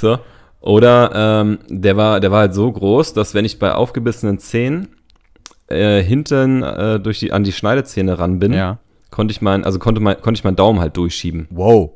[0.00, 0.18] So.
[0.60, 4.88] Oder ähm, der, war, der war halt so groß, dass wenn ich bei aufgebissenen Zähnen
[5.66, 8.78] äh, hinten äh, durch die, an die Schneidezähne ran bin, Ja.
[9.10, 11.48] konnte ich mein, also konnte, mein, konnte ich meinen Daumen halt durchschieben.
[11.50, 11.92] Wow.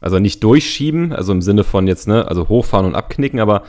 [0.00, 3.62] Also nicht durchschieben, also im Sinne von jetzt, ne, also hochfahren und abknicken, aber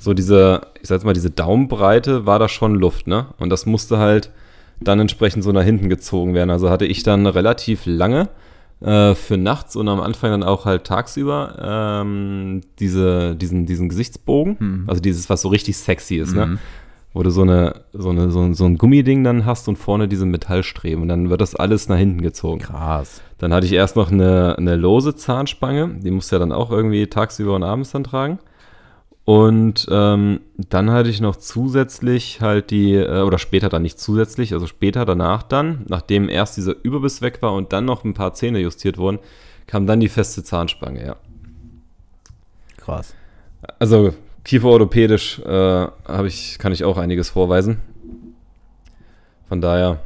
[0.00, 3.26] so diese, ich sag jetzt mal, diese Daumenbreite war da schon Luft, ne?
[3.38, 4.30] Und das musste halt
[4.80, 6.50] dann entsprechend so nach hinten gezogen werden.
[6.50, 8.30] Also hatte ich dann relativ lange
[8.80, 14.56] äh, für nachts und am Anfang dann auch halt tagsüber ähm, diese, diesen, diesen Gesichtsbogen,
[14.58, 14.84] Mhm.
[14.86, 16.58] also dieses, was so richtig sexy ist, ne?
[17.12, 20.06] wo du so eine, so eine, so ein, so ein Gummiding dann hast und vorne
[20.08, 22.60] diese Metallstreben und dann wird das alles nach hinten gezogen.
[22.60, 23.20] Krass.
[23.36, 26.70] Dann hatte ich erst noch eine, eine lose Zahnspange, die musst du ja dann auch
[26.70, 28.38] irgendwie tagsüber und abends dann tragen.
[29.24, 34.52] Und ähm, dann hatte ich noch zusätzlich halt die, äh, oder später dann nicht zusätzlich,
[34.52, 38.34] also später danach dann, nachdem erst dieser Überbiss weg war und dann noch ein paar
[38.34, 39.18] Zähne justiert wurden,
[39.66, 41.16] kam dann die feste Zahnspange, ja.
[42.78, 43.14] Krass.
[43.78, 47.78] Also kieferorthopädisch äh, habe ich, kann ich auch einiges vorweisen.
[49.48, 50.00] Von daher.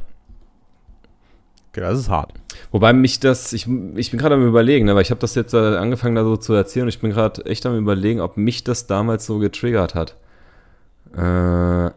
[1.75, 2.31] Okay, das ist hart.
[2.71, 5.53] Wobei mich das, ich, ich bin gerade am überlegen, ne, weil ich habe das jetzt
[5.53, 8.63] äh, angefangen da so zu erzählen und ich bin gerade echt am überlegen, ob mich
[8.63, 10.15] das damals so getriggert hat.
[11.17, 11.91] Äh,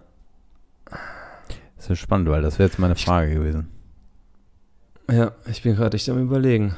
[1.77, 3.69] Das ist spannend, weil das wäre jetzt meine Frage gewesen.
[5.09, 6.75] ja, ich bin gerade echt am überlegen.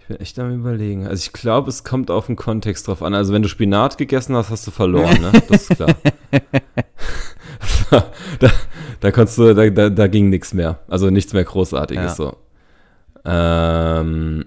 [0.00, 1.06] Ich bin echt am überlegen.
[1.06, 3.14] Also ich glaube, es kommt auf den Kontext drauf an.
[3.14, 5.30] Also wenn du Spinat gegessen hast, hast du verloren, ne?
[5.48, 5.94] Das ist klar.
[8.38, 8.50] da,
[9.00, 10.78] da konntest du, da, da, da ging nichts mehr.
[10.88, 12.14] Also nichts mehr Großartiges Ja.
[12.14, 12.36] so.
[13.24, 14.44] Ähm,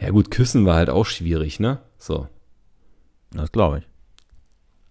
[0.00, 1.78] ja gut, küssen war halt auch schwierig, ne?
[1.98, 2.26] So.
[3.32, 3.84] Das glaube ich.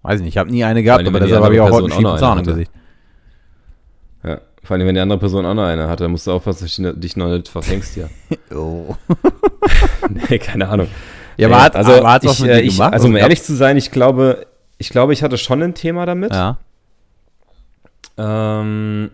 [0.02, 1.84] Weiß ich nicht, ich habe nie eine gehabt, allem, aber deshalb habe ich auch andere
[1.84, 2.52] heute einen Person schiefen Zahn eine im hatte.
[2.52, 2.72] Gesicht.
[4.24, 4.42] Ja.
[4.63, 6.76] Vor allem, wenn die andere Person auch noch eine hat, dann musst du aufpassen, dass
[6.76, 8.10] du dich noch nicht verfängst hier.
[8.52, 8.96] Oh.
[10.30, 10.88] nee, keine Ahnung.
[11.38, 12.94] Ja, aber hat, also aber hat's was ich, mit äh, dir ich, gemacht?
[12.94, 14.48] Also um gab's- ehrlich zu sein, ich glaube,
[14.80, 16.34] ich glaube, ich hatte schon ein Thema damit.
[16.34, 16.58] Ja.
[18.18, 19.12] Ähm,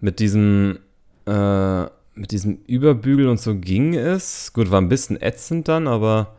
[0.00, 0.78] mit diesem,
[1.26, 1.82] äh,
[2.14, 4.52] mit diesem Überbügel und so ging es.
[4.52, 6.34] Gut, war ein bisschen ätzend dann, aber.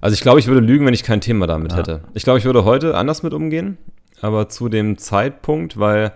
[0.00, 1.78] Also ich glaube, ich würde lügen, wenn ich kein Thema damit Ja.
[1.78, 2.02] hätte.
[2.14, 3.78] Ich glaube, ich würde heute anders mit umgehen,
[4.20, 6.12] aber zu dem Zeitpunkt, weil,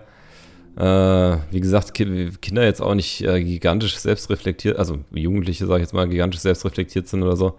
[0.77, 5.87] äh, wie gesagt, Ki- Kinder jetzt auch nicht äh, gigantisch selbstreflektiert, also Jugendliche, sage ich
[5.87, 7.57] jetzt mal, gigantisch selbstreflektiert sind oder so.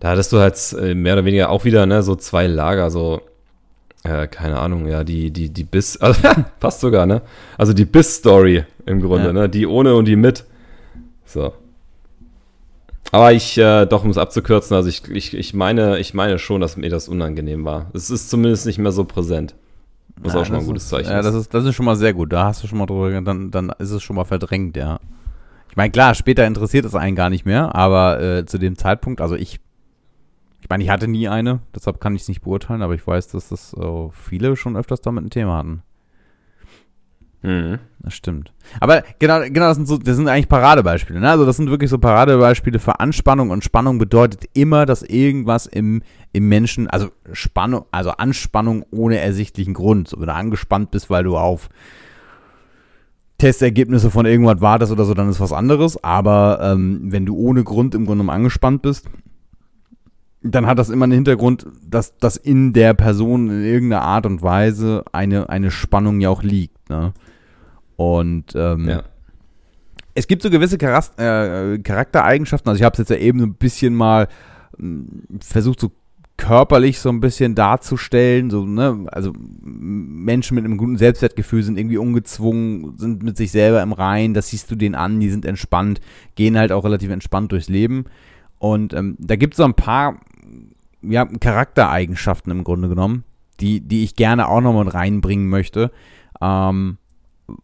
[0.00, 3.22] Da hattest du halt äh, mehr oder weniger auch wieder ne, so zwei Lager, so
[4.04, 6.20] äh, keine Ahnung, ja, die, die, die Biss, also,
[6.60, 7.22] passt sogar, ne?
[7.58, 9.32] Also die Biss-Story im Grunde, Ja.
[9.32, 9.48] ne?
[9.48, 10.44] Die ohne und die mit.
[11.24, 11.52] So.
[13.12, 16.60] Aber ich, äh, doch, um es abzukürzen, also ich, ich, ich meine, ich meine schon,
[16.60, 17.86] dass mir das unangenehm war.
[17.94, 19.54] Es ist zumindest nicht mehr so präsent.
[20.20, 21.74] Was Ja, auch schon mal das ein gutes ist- Zeichen Ja, das ist, das ist
[21.74, 22.32] schon mal sehr gut.
[22.32, 24.98] Da hast du schon mal drüber, dann, dann ist es schon mal verdrängt, ja.
[25.70, 29.20] Ich meine, klar, später interessiert es einen gar nicht mehr, aber äh, zu dem Zeitpunkt,
[29.20, 29.60] also ich,
[30.66, 33.28] ich meine, ich hatte nie eine, deshalb kann ich es nicht beurteilen, aber ich weiß,
[33.28, 35.82] dass das äh, viele schon öfters damit ein Thema hatten.
[37.42, 37.78] Mhm.
[38.00, 38.52] Das stimmt.
[38.80, 41.20] Aber genau, genau, das sind so, das sind eigentlich Paradebeispiele.
[41.20, 41.30] Ne?
[41.30, 46.02] Also das sind wirklich so Paradebeispiele für Anspannung und Spannung bedeutet immer, dass irgendwas im,
[46.32, 50.08] im Menschen, also Spannung, also Anspannung ohne ersichtlichen Grund.
[50.08, 51.68] So, wenn du angespannt bist, weil du auf
[53.38, 56.02] Testergebnisse von irgendwas wartest oder so, dann ist was anderes.
[56.02, 59.08] Aber ähm, wenn du ohne Grund im Grunde angespannt bist,
[60.50, 64.42] dann hat das immer einen Hintergrund, dass, dass in der Person in irgendeiner Art und
[64.42, 66.88] Weise eine, eine Spannung ja auch liegt.
[66.90, 67.12] Ne?
[67.96, 69.02] Und ähm, Ja.
[70.14, 72.68] es gibt so gewisse Charas äh, Charaktereigenschaften.
[72.68, 74.28] Also ich habe es jetzt ja eben so ein bisschen mal
[74.78, 75.04] mh,
[75.40, 75.92] versucht, so
[76.38, 78.50] körperlich so ein bisschen darzustellen.
[78.50, 79.06] So, ne?
[79.10, 79.32] Also
[79.62, 84.34] Menschen mit einem guten Selbstwertgefühl sind irgendwie ungezwungen, sind mit sich selber im Rein.
[84.34, 86.00] Das siehst du denen an, die sind entspannt,
[86.34, 88.04] gehen halt auch relativ entspannt durchs Leben.
[88.58, 90.20] Und ähm, da gibt es so ein paar
[91.10, 93.24] ja, Charaktereigenschaften im Grunde genommen,
[93.60, 95.90] die, die ich gerne auch nochmal reinbringen möchte.
[96.40, 96.98] Ähm,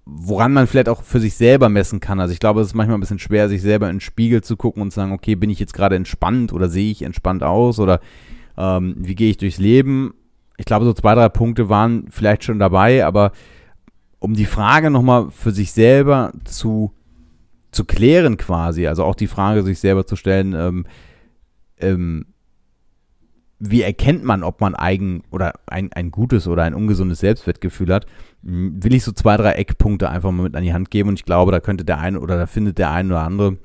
[0.05, 2.21] woran man vielleicht auch für sich selber messen kann.
[2.21, 4.57] Also ich glaube, es ist manchmal ein bisschen schwer, sich selber in den Spiegel zu
[4.57, 7.79] gucken und zu sagen, okay, bin ich jetzt gerade entspannt oder sehe ich entspannt aus
[7.81, 8.01] oder
[8.57, 10.15] ähm, wie gehe ich durchs Leben?
[10.57, 13.33] Ich glaube, so zwei, drei Punkte waren vielleicht schon dabei, aber
[14.21, 16.93] um die Frage nochmal für sich selber zu,
[17.73, 20.87] zu klären quasi, also auch die Frage sich selber zu stellen, ähm,
[21.81, 22.27] ähm,
[23.65, 28.07] wie erkennt man, ob man eigen oder ein, ein gutes oder ein ungesundes Selbstwertgefühl hat,
[28.43, 31.25] will ich so zwei, drei Eckpunkte einfach mal mit an die Hand geben und ich
[31.25, 33.59] glaube, da könnte der eine oder da findet der eine oder andere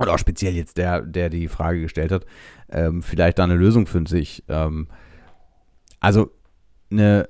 [0.00, 2.24] oder auch speziell jetzt der, der die Frage gestellt hat,
[2.70, 4.42] ähm, vielleicht da eine Lösung für sich.
[4.48, 4.88] Ähm,
[6.00, 6.30] also
[6.90, 7.28] eine,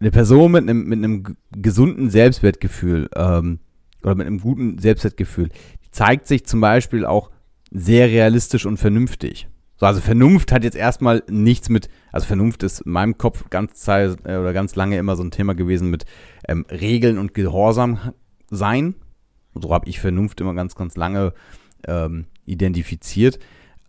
[0.00, 3.60] eine Person mit einem, mit einem gesunden Selbstwertgefühl ähm,
[4.02, 5.50] oder mit einem guten Selbstwertgefühl,
[5.92, 7.30] zeigt sich zum Beispiel auch
[7.70, 9.46] sehr realistisch und vernünftig.
[9.76, 13.74] So, also Vernunft hat jetzt erstmal nichts mit, also Vernunft ist in meinem Kopf ganz
[13.74, 16.04] Zeit äh, oder ganz lange immer so ein Thema gewesen mit
[16.48, 17.98] ähm, Regeln und Gehorsam
[18.50, 18.94] sein.
[19.54, 21.32] So habe ich Vernunft immer ganz, ganz lange
[21.86, 23.38] ähm, identifiziert.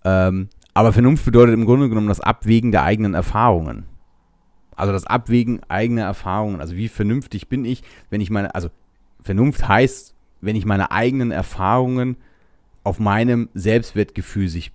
[0.04, 3.86] Ähm, aber Vernunft bedeutet im Grunde genommen das Abwägen der eigenen Erfahrungen.
[4.76, 6.62] Also das Abwägen eigener Erfahrungen.
[6.62, 8.70] Also wie vernünftig bin ich, wenn ich meine, also
[9.22, 12.18] Vernunft heißt, wenn ich meine eigenen Erfahrungen
[12.84, 14.72] auf meinem Selbstwertgefühl sich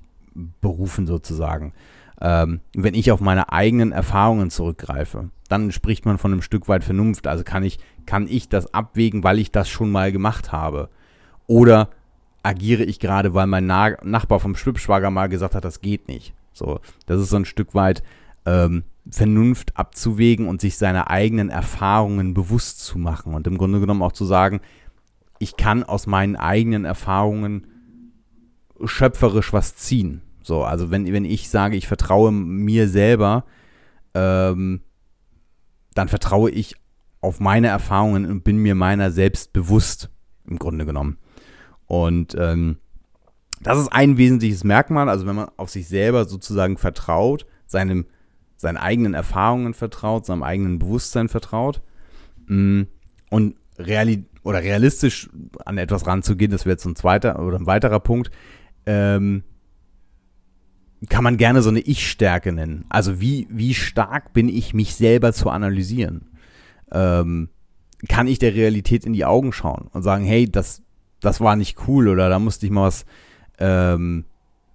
[0.61, 1.73] berufen sozusagen.
[2.21, 6.85] Ähm, wenn ich auf meine eigenen Erfahrungen zurückgreife, dann spricht man von einem Stück weit
[6.85, 7.27] Vernunft.
[7.27, 10.91] Also kann ich, kann ich das abwägen, weil ich das schon mal gemacht habe.
[11.47, 11.89] Oder
[12.43, 16.35] agiere ich gerade, weil mein Na Nachbar vom Schwippschwager mal gesagt hat, das geht nicht.
[16.53, 18.03] So, das ist so ein Stück weit
[18.47, 24.03] ähm, Vernunft abzuwägen und sich seine eigenen Erfahrungen bewusst zu machen und im Grunde genommen
[24.03, 24.61] auch zu sagen,
[25.39, 27.67] ich kann aus meinen eigenen Erfahrungen
[28.85, 30.23] schöpferisch was ziehen.
[30.43, 33.45] So, also wenn, wenn ich sage, ich vertraue mir selber,
[34.15, 34.81] ähm,
[35.95, 36.77] dann vertraue ich
[37.21, 40.11] auf meine Erfahrungen und bin mir meiner selbst bewusst,
[40.47, 41.19] im Grunde genommen.
[41.87, 42.79] Und ähm,
[43.61, 48.07] das ist ein wesentliches Merkmal, also wenn man auf sich selber sozusagen vertraut, seinem,
[48.57, 51.83] seinen eigenen Erfahrungen vertraut, seinem eigenen Bewusstsein vertraut
[52.47, 52.83] mm,
[53.29, 55.29] und reali oder realistisch
[55.67, 58.31] an etwas ranzugehen, das wäre jetzt ein zweiter oder ein weiterer Punkt,
[58.87, 59.43] ähm,
[61.09, 62.85] kann man gerne so eine Ich-Stärke nennen.
[62.89, 66.31] Also wie, wie stark bin ich, mich selber zu analysieren?
[66.93, 67.49] Ähm,
[68.09, 70.83] kann ich der Realität in die Augen schauen und sagen, hey, das,
[71.21, 73.07] das war nicht cool oder da musste ich mal was,
[73.59, 74.25] ähm,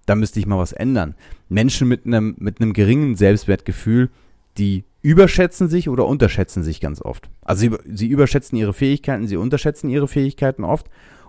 [0.06, 1.14] da müsste ich mal was ändern.
[1.48, 4.10] Menschen mit einem, mit einem geringen Selbstwertgefühl,
[4.58, 7.30] die überschätzen sich oder unterschätzen sich ganz oft.
[7.42, 10.88] Also sie, sie überschätzen ihre Fähigkeiten, sie unterschätzen ihre Fähigkeiten oft.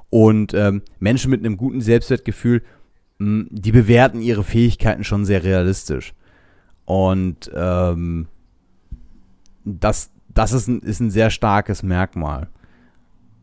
[0.10, 2.64] Und ähm, Menschen mit einem guten Selbstwertgefühl,
[3.20, 6.14] mh, hm, die bewerten ihre Fähigkeiten schon sehr realistisch.
[6.86, 8.28] Und ähm,
[9.66, 12.48] das, das ist ein, ist ein sehr starkes Merkmal.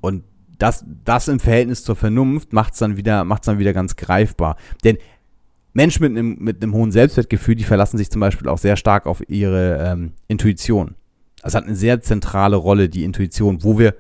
[0.01, 0.25] Und
[0.59, 4.57] das, das im Verhältnis zur Vernunft macht es dann, wieder, dann wieder ganz greifbar.
[4.85, 4.99] Denn
[5.75, 9.07] Menschen mit einem, mit einem hohen Selbstwertgefühl, die verlassen sich zum Beispiel auch sehr stark
[9.07, 10.95] auf ihre ähm, Intuition.
[11.43, 13.95] Das hat eine sehr zentrale Rolle, die Intuition, wo wir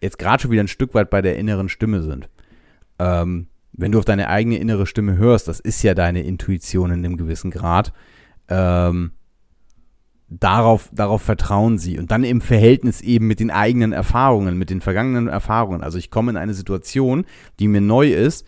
[0.00, 2.28] jetzt gerade schon wieder ein Stück weit bei der inneren Stimme sind.
[2.98, 7.04] Ähm, wenn du auf deine eigene innere Stimme hörst, das ist ja deine Intuition in
[7.04, 7.92] einem gewissen Grad,
[8.48, 9.12] ähm,
[10.28, 11.98] darauf, darauf vertrauen sie.
[11.98, 15.82] Und dann im Verhältnis eben mit den eigenen Erfahrungen, mit den vergangenen Erfahrungen.
[15.82, 17.24] Also ich komme in eine Situation,
[17.58, 18.46] die mir neu ist,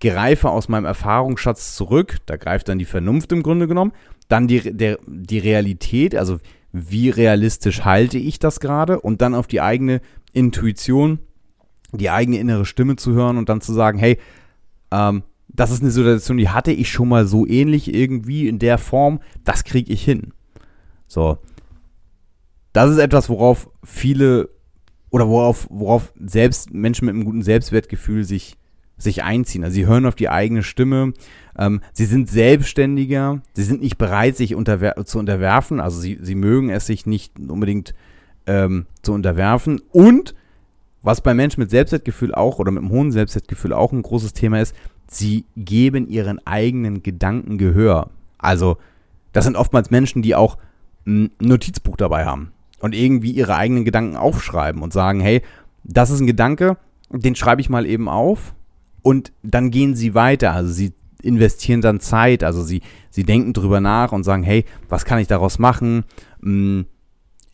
[0.00, 3.92] greife aus meinem Erfahrungsschatz zurück, da greift dann die Vernunft im Grunde genommen,
[4.28, 6.38] dann die, der, die Realität, also
[6.72, 10.00] wie realistisch halte ich das gerade und dann auf die eigene
[10.34, 11.18] Intuition,
[11.92, 14.18] die eigene innere Stimme zu hören und dann zu sagen, hey,
[14.90, 18.78] ähm, das ist eine Situation, die hatte ich schon mal so ähnlich irgendwie in der
[18.78, 20.32] Form, das kriege ich hin.
[21.06, 21.38] So.
[22.72, 24.50] Das ist etwas, worauf viele
[25.10, 28.56] oder worauf, worauf selbst Menschen mit einem guten Selbstwertgefühl sich,
[28.96, 29.62] sich einziehen.
[29.62, 31.12] Also sie hören auf die eigene Stimme,
[31.56, 36.34] ähm, sie sind selbstständiger, sie sind nicht bereit, sich unterwer zu unterwerfen, also sie, sie
[36.34, 37.94] mögen es sich nicht unbedingt
[38.46, 39.80] ähm, zu unterwerfen.
[39.92, 40.34] Und
[41.02, 44.60] was bei Menschen mit Selbstwertgefühl auch oder mit einem hohen Selbstwertgefühl auch ein großes Thema
[44.60, 44.74] ist,
[45.06, 48.10] sie geben ihren eigenen Gedanken Gehör.
[48.38, 48.78] Also
[49.32, 50.56] das sind oftmals Menschen, die auch
[51.06, 55.42] ein Notizbuch dabei haben und irgendwie ihre eigenen Gedanken aufschreiben und sagen, hey,
[55.84, 56.78] das ist ein Gedanke,
[57.10, 58.54] den schreibe ich mal eben auf
[59.02, 60.52] und dann gehen sie weiter.
[60.52, 65.04] Also sie investieren dann Zeit, also sie, sie denken drüber nach und sagen, hey, was
[65.04, 66.04] kann ich daraus machen?
[66.42, 66.86] Hm,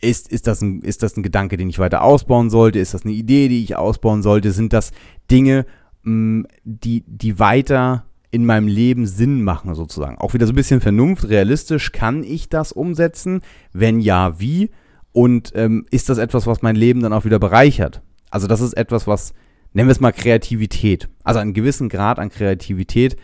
[0.00, 2.78] ist, ist, das ein, ist das ein Gedanke, den ich weiter ausbauen sollte?
[2.78, 4.52] Ist das eine Idee, die ich ausbauen sollte?
[4.52, 4.92] Sind das
[5.30, 5.66] Dinge,
[6.04, 10.18] hm, die, die weiter in meinem Leben Sinn machen, sozusagen.
[10.18, 13.42] Auch wieder so ein bisschen Vernunft, realistisch, kann ich das umsetzen?
[13.72, 14.70] Wenn ja, wie?
[15.12, 18.02] Und ähm, ist das etwas, was mein Leben dann auch wieder bereichert?
[18.30, 19.34] Also das ist etwas, was,
[19.72, 21.08] nennen wir es mal Kreativität.
[21.24, 23.16] Also einen gewissen Grad an Kreativität,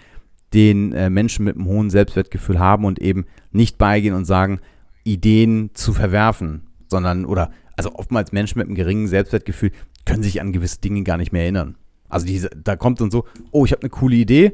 [0.53, 4.61] den äh, Menschen mit einem hohen Selbstwertgefühl haben und eben nicht beigehen und sagen,
[5.05, 9.73] Ideen zu verwerfen, sondern, oder, also oftmals Menschen mit einem geringen Selbstwertgefühl
[10.05, 11.77] können sich an gewisse Dinge gar nicht mehr erinnern.
[12.09, 14.53] Also diese, da kommt dann so, oh, ich habe eine coole Idee,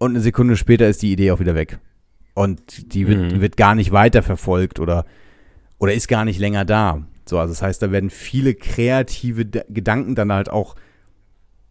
[0.00, 1.78] und eine Sekunde später ist die Idee auch wieder weg.
[2.32, 3.40] Und die wird, mhm.
[3.42, 5.04] wird gar nicht weiterverfolgt oder,
[5.78, 7.02] oder ist gar nicht länger da.
[7.26, 10.74] So, also das heißt, da werden viele kreative D Gedanken dann halt auch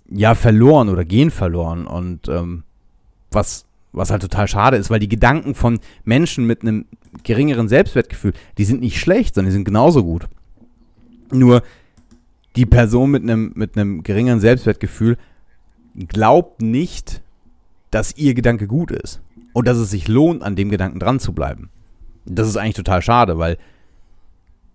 [0.08, 1.88] ja verloren oder gehen verloren.
[1.88, 2.64] Und ähm,
[3.32, 6.86] was, was halt total schade ist, weil die Gedanken von Menschen mit einem
[7.24, 10.28] geringeren Selbstwertgefühl, die sind nicht schlecht, sondern die sind genauso gut.
[11.32, 11.64] Nur
[12.56, 15.18] die Person mit einem, mit einem geringeren Selbstwertgefühl
[16.08, 17.22] glaubt nicht,
[17.92, 19.22] dass ihr Gedanke gut ist
[19.54, 21.70] und dass es sich lohnt, an dem Gedanken dran zu bleiben.
[22.26, 23.58] Das ist eigentlich total schade, weil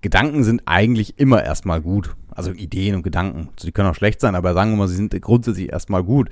[0.00, 2.14] Gedanken sind eigentlich immer erstmal gut.
[2.30, 3.48] Also Ideen und Gedanken.
[3.58, 6.30] Sie können auch schlecht sein, aber sagen wir mal, sie sind grundsätzlich erstmal gut.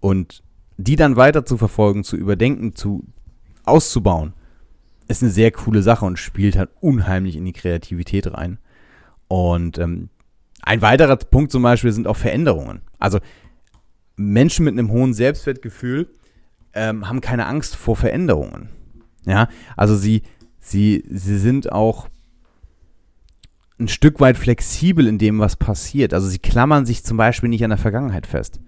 [0.00, 0.42] Und
[0.76, 3.04] die dann weiter zu verfolgen, zu überdenken, zu
[3.64, 4.34] auszubauen,
[5.08, 8.58] ist eine sehr coole Sache und spielt halt unheimlich in die Kreativität rein.
[9.28, 10.08] Und ähm,
[10.62, 12.82] ein weiterer Punkt zum Beispiel sind auch Veränderungen.
[12.98, 13.18] Also
[14.16, 16.08] Menschen mit einem hohen Selbstwertgefühl
[16.74, 18.68] ähm, haben keine Angst vor Veränderungen.
[19.24, 20.22] Ja, also sie,
[20.60, 22.08] sie, sie sind auch
[23.78, 26.14] ein Stück weit flexibel in dem, was passiert.
[26.14, 28.60] Also sie klammern sich zum Beispiel nicht an der Vergangenheit fest.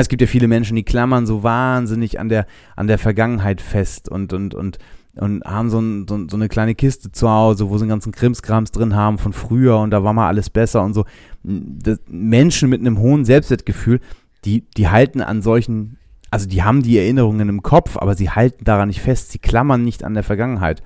[0.00, 4.08] Es gibt ja viele Menschen, die klammern so wahnsinnig an der, an der Vergangenheit fest
[4.08, 4.78] und, und, und,
[5.16, 8.12] und haben so, ein, so, so, eine kleine Kiste zu Hause, wo sie einen ganzen
[8.12, 11.04] Krimskrams drin haben von früher und da war mal alles besser und so.
[11.42, 14.00] Das, Menschen mit einem hohen Selbstwertgefühl,
[14.44, 15.98] die, die halten an solchen,
[16.30, 19.84] also die haben die Erinnerungen im Kopf, aber sie halten daran nicht fest, sie klammern
[19.84, 20.82] nicht an der Vergangenheit.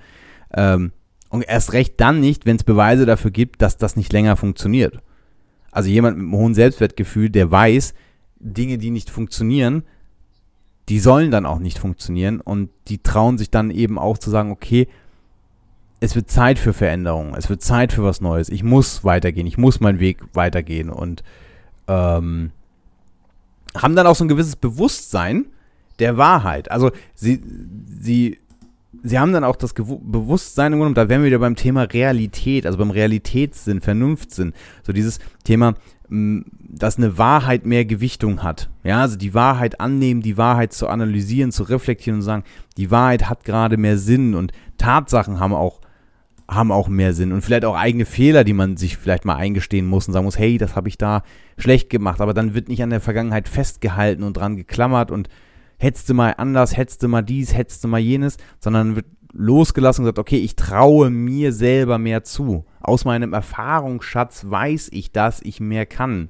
[0.53, 0.93] Ähm,
[1.29, 4.99] und erst recht dann nicht, wenn es Beweise dafür gibt, dass das nicht länger funktioniert.
[5.71, 7.95] Also jemand mit einem hohen Selbstwertgefühl, der weiß,
[8.39, 9.83] Dinge, die nicht funktionieren,
[10.89, 14.51] die sollen dann auch nicht funktionieren und die trauen sich dann eben auch zu sagen,
[14.51, 14.89] okay,
[16.01, 19.59] es wird Zeit für Veränderungen, es wird Zeit für was Neues, ich muss weitergehen, ich
[19.59, 21.23] muss meinen Weg weitergehen und
[21.89, 22.53] ähm,
[23.77, 25.47] haben dann auch so ein gewisses Bewusstsein
[25.99, 26.71] der Wahrheit.
[26.71, 27.43] Also sie,
[27.87, 28.39] sie
[29.03, 31.83] sie haben dann auch das Gew Bewusstsein im Grunde, da wären wir wieder beim Thema
[31.83, 34.53] Realität, also beim Realitätssinn, Vernunftsinn.
[34.83, 35.75] So dieses Thema,
[36.09, 38.71] dass eine Wahrheit mehr Gewichtung hat.
[38.85, 42.45] Ja, also die Wahrheit annehmen, die Wahrheit zu analysieren, zu reflektieren und sagen,
[42.77, 45.81] die Wahrheit hat gerade mehr Sinn und Tatsachen haben auch
[46.49, 49.85] haben auch mehr Sinn und vielleicht auch eigene Fehler, die man sich vielleicht mal eingestehen
[49.85, 51.23] muss und sagen muss, hey, das habe ich da
[51.59, 55.29] schlecht gemacht, aber dann wird nicht an der Vergangenheit festgehalten und dran geklammert und
[56.09, 60.39] du mal anders, du mal dies, du mal jenes, sondern wird losgelassen und gesagt, okay,
[60.39, 62.65] ich traue mir selber mehr zu.
[62.87, 66.29] Aus meinem Erfahrungsschatz weiß ich, dass ich mehr kann.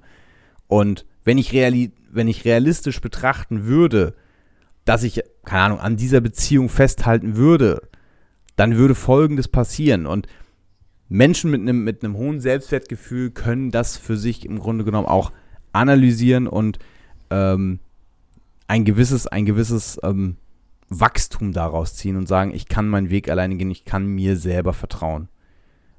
[0.69, 4.15] Und wenn ich, reali wenn ich realistisch betrachten würde,
[4.87, 7.83] dass ich, keine Ahnung, an dieser Beziehung festhalten würde,
[8.57, 10.07] dann würde Folgendes passieren.
[10.07, 10.29] Und
[11.11, 15.33] Menschen mit einem, mit einem hohen Selbstwertgefühl können das für sich im Grunde genommen auch
[15.75, 16.79] analysieren und
[17.29, 17.81] ähm,
[18.67, 20.39] ein gewisses, ein gewisses ähm,
[20.89, 24.73] Wachstum daraus ziehen und sagen, ich kann meinen Weg alleine gehen, ich kann mir selber
[24.73, 25.29] vertrauen.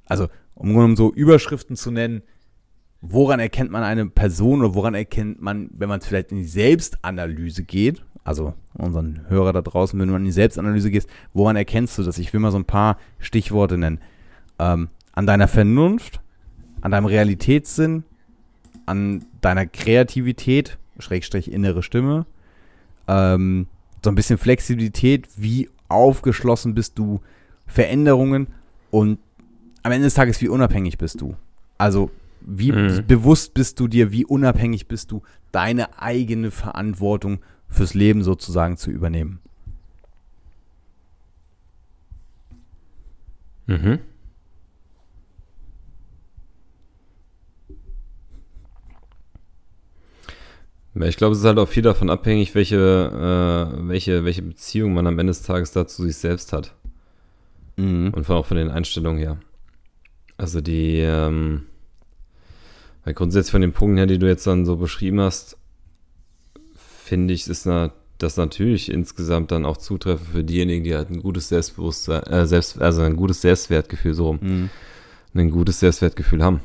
[0.07, 2.23] Also, um so Überschriften zu nennen,
[3.01, 7.63] woran erkennt man eine Person oder woran erkennt man, wenn man vielleicht in die Selbstanalyse
[7.63, 12.03] geht, also unseren Hörer da draußen, wenn du in die Selbstanalyse gehst, woran erkennst du
[12.03, 12.17] das?
[12.17, 13.99] Ich will mal so ein paar Stichworte nennen.
[14.59, 16.21] Ähm, an deiner Vernunft,
[16.81, 18.03] an deinem Realitätssinn,
[18.85, 22.25] an deiner Kreativität, Schrägstrich innere Stimme,
[23.07, 23.67] ähm,
[24.03, 27.21] so ein bisschen Flexibilität, wie aufgeschlossen bist du
[27.65, 28.47] Veränderungen
[28.91, 29.19] und
[29.87, 31.35] am Ende des Tages, wie unabhängig bist du.
[31.77, 33.05] Also, wie mhm.
[33.07, 38.91] bewusst bist du dir, wie unabhängig bist du, deine eigene Verantwortung fürs Leben sozusagen zu
[38.91, 39.39] übernehmen.
[43.65, 43.99] Mhm.
[50.99, 55.05] Ich glaube, es ist halt auch viel davon abhängig, welche, äh, welche, welche Beziehung man
[55.05, 56.73] am Ende des Tages dazu sich selbst hat.
[57.75, 58.11] Mhm.
[58.15, 59.37] Und von, auch von den Einstellungen her.
[60.37, 61.63] Also die, ähm,
[63.03, 65.57] weil grundsätzlich von den Punkten her, die du jetzt dann so beschrieben hast,
[66.75, 71.21] finde ich, ist na, das natürlich insgesamt dann auch zutreffend für diejenigen, die halt ein
[71.21, 74.69] gutes Selbstbewusstsein, äh, selbst, also ein gutes Selbstwertgefühl so rum, mhm.
[75.33, 76.61] ein gutes Selbstwertgefühl haben.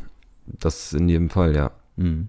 [0.46, 1.70] Das in jedem Fall, ja.
[1.96, 2.28] Mhm.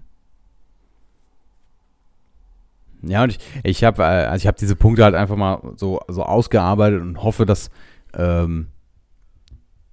[3.02, 6.00] Ja, und ich, ich habe äh, also ich hab diese Punkte halt einfach mal so,
[6.08, 7.70] so ausgearbeitet und hoffe, dass,
[8.14, 8.68] ähm,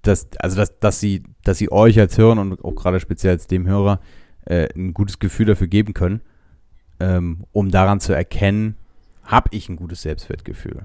[0.02, 3.46] dass, also dass, dass, sie, dass sie euch als Hörer und auch gerade speziell als
[3.46, 4.00] dem Hörer
[4.44, 6.20] äh, ein gutes Gefühl dafür geben können,
[7.00, 8.76] ähm, um daran zu erkennen,
[9.24, 10.84] habe ich ein gutes Selbstwertgefühl.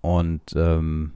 [0.00, 1.12] Und ähm,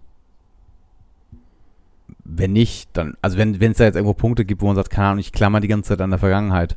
[2.25, 5.09] wenn nicht, dann, also wenn es da jetzt irgendwo Punkte gibt, wo man sagt, keine
[5.09, 6.77] Ahnung, ich klammer die ganze Zeit an der Vergangenheit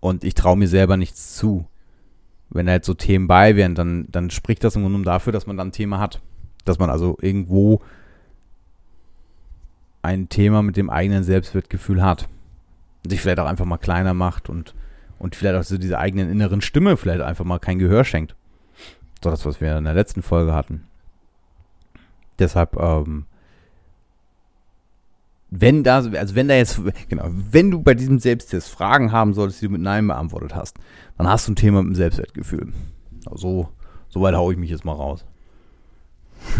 [0.00, 1.66] und ich traue mir selber nichts zu,
[2.50, 5.46] wenn da jetzt so Themen bei wären, dann, dann spricht das im Grunde dafür, dass
[5.46, 6.20] man dann ein Thema hat.
[6.64, 7.82] Dass man also irgendwo
[10.08, 12.28] ein Thema mit dem eigenen Selbstwertgefühl hat.
[13.04, 14.74] Und sich vielleicht auch einfach mal kleiner macht und,
[15.18, 18.34] und vielleicht auch so diese eigenen inneren Stimme vielleicht einfach mal kein Gehör schenkt.
[19.22, 20.84] So das, was wir in der letzten Folge hatten.
[22.38, 23.26] Deshalb, ähm,
[25.50, 29.60] wenn da, also wenn da jetzt, genau, wenn du bei diesem Selbsttest Fragen haben solltest,
[29.60, 30.76] die du mit Nein beantwortet hast,
[31.16, 32.72] dann hast du ein Thema mit dem Selbstwertgefühl.
[33.26, 33.68] Also,
[34.08, 35.24] so weit haue ich mich jetzt mal raus.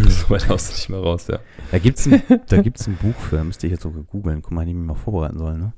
[0.07, 1.39] So weit haust du nicht mal raus, ja.
[1.71, 4.41] Da gibt es ein, ein Buch für, da müsste ich jetzt sogar googeln.
[4.41, 5.73] Guck mal, hätte ich mich mal vorbereiten sollen, ne?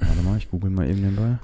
[0.00, 1.38] Warte mal, ich google mal eben nebenbei.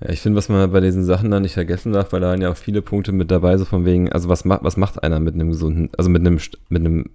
[0.00, 2.40] Ja, ich finde, was man bei diesen Sachen dann nicht vergessen darf, weil da waren
[2.40, 5.20] ja auch viele Punkte mit dabei, so von wegen, also was macht, was macht einer
[5.20, 7.10] mit einem gesunden, also mit einem, mit einem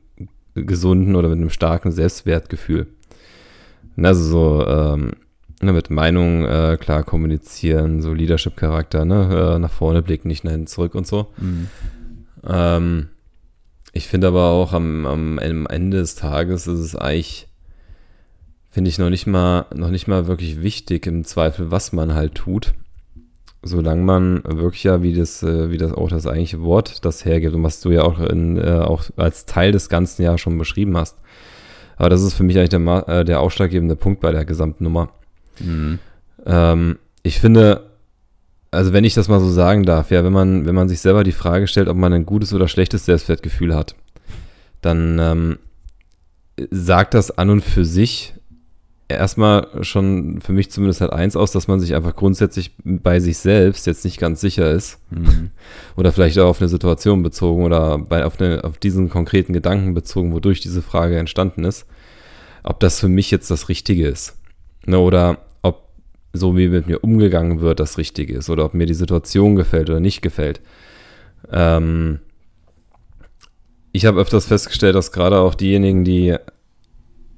[0.55, 2.87] gesunden oder mit einem starken Selbstwertgefühl.
[3.97, 5.11] Also so, ähm,
[5.61, 10.51] ne, mit Meinungen äh, klar kommunizieren, so Leadership-Charakter, ne, äh, nach vorne blicken, nicht nach
[10.51, 11.27] hinten zurück und so.
[11.37, 11.67] Mhm.
[12.45, 13.09] Ähm,
[13.93, 17.47] ich finde aber auch am, am, am Ende des Tages ist es eigentlich,
[18.69, 22.35] finde ich noch nicht mal, noch nicht mal wirklich wichtig im Zweifel, was man halt
[22.35, 22.73] tut.
[23.61, 27.55] Solange man wirklich ja, wie das, äh, wie das auch das eigentliche Wort das hergibt
[27.55, 30.95] und was du ja auch, in, äh, auch als Teil des Ganzen ja schon beschrieben
[30.95, 31.17] hast.
[31.97, 35.09] Aber das ist für mich eigentlich der, äh, der ausschlaggebende Punkt bei der gesamten Nummer.
[35.59, 35.99] Mhm.
[36.45, 37.88] Ähm, ich finde,
[38.71, 41.23] also wenn ich das mal so sagen darf, ja, wenn man, wenn man sich selber
[41.23, 43.95] die Frage stellt, ob man ein gutes oder schlechtes Selbstwertgefühl hat,
[44.81, 45.59] dann ähm,
[46.69, 48.33] sagt das an und für sich
[49.07, 53.39] erstmal schon für mich zumindest halt eins aus, dass man sich einfach grundsätzlich bei sich
[53.39, 55.49] selbst jetzt nicht ganz sicher ist Mhm.
[55.95, 59.95] oder vielleicht auch auf eine Situation bezogen oder bei, auf, eine, auf diesen konkreten Gedanken
[59.95, 61.87] bezogen, wodurch diese Frage entstanden ist,
[62.61, 64.37] ob das für mich jetzt das Richtige ist.
[64.85, 65.39] Ne, oder
[66.33, 69.89] so wie mit mir umgegangen wird, das Richtige ist oder ob mir die Situation gefällt
[69.89, 70.61] oder nicht gefällt.
[71.51, 72.19] Ähm,
[73.91, 76.35] ich habe öfters festgestellt, dass gerade auch diejenigen, die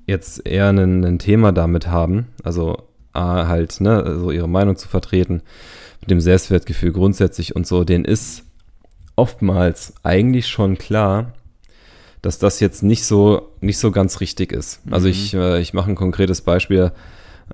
[0.06, 2.78] jetzt eher ein, Thema damit haben, also
[3.14, 5.42] A, halt, ne, so ihre Meinung zu vertreten,
[6.02, 8.44] mit dem Selbstwertgefühl grundsätzlich und so, denen ist
[9.16, 11.34] oftmals eigentlich schon klar,
[12.22, 14.82] dass das jetzt nicht so, nicht so ganz richtig ist.
[14.90, 15.12] Also Mhm.
[15.12, 16.92] ich, äh, ich mache ein konkretes Beispiel.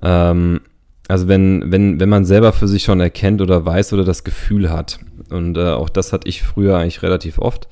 [0.02, 0.60] Ähm,
[1.08, 4.70] also wenn, wenn, wenn man selber für sich schon erkennt oder weiß oder das Gefühl
[4.70, 5.00] hat,
[5.30, 7.68] und äh, auch das hatte ich früher eigentlich relativ oft,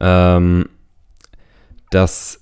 [0.00, 0.66] ähm,
[1.90, 2.40] dass,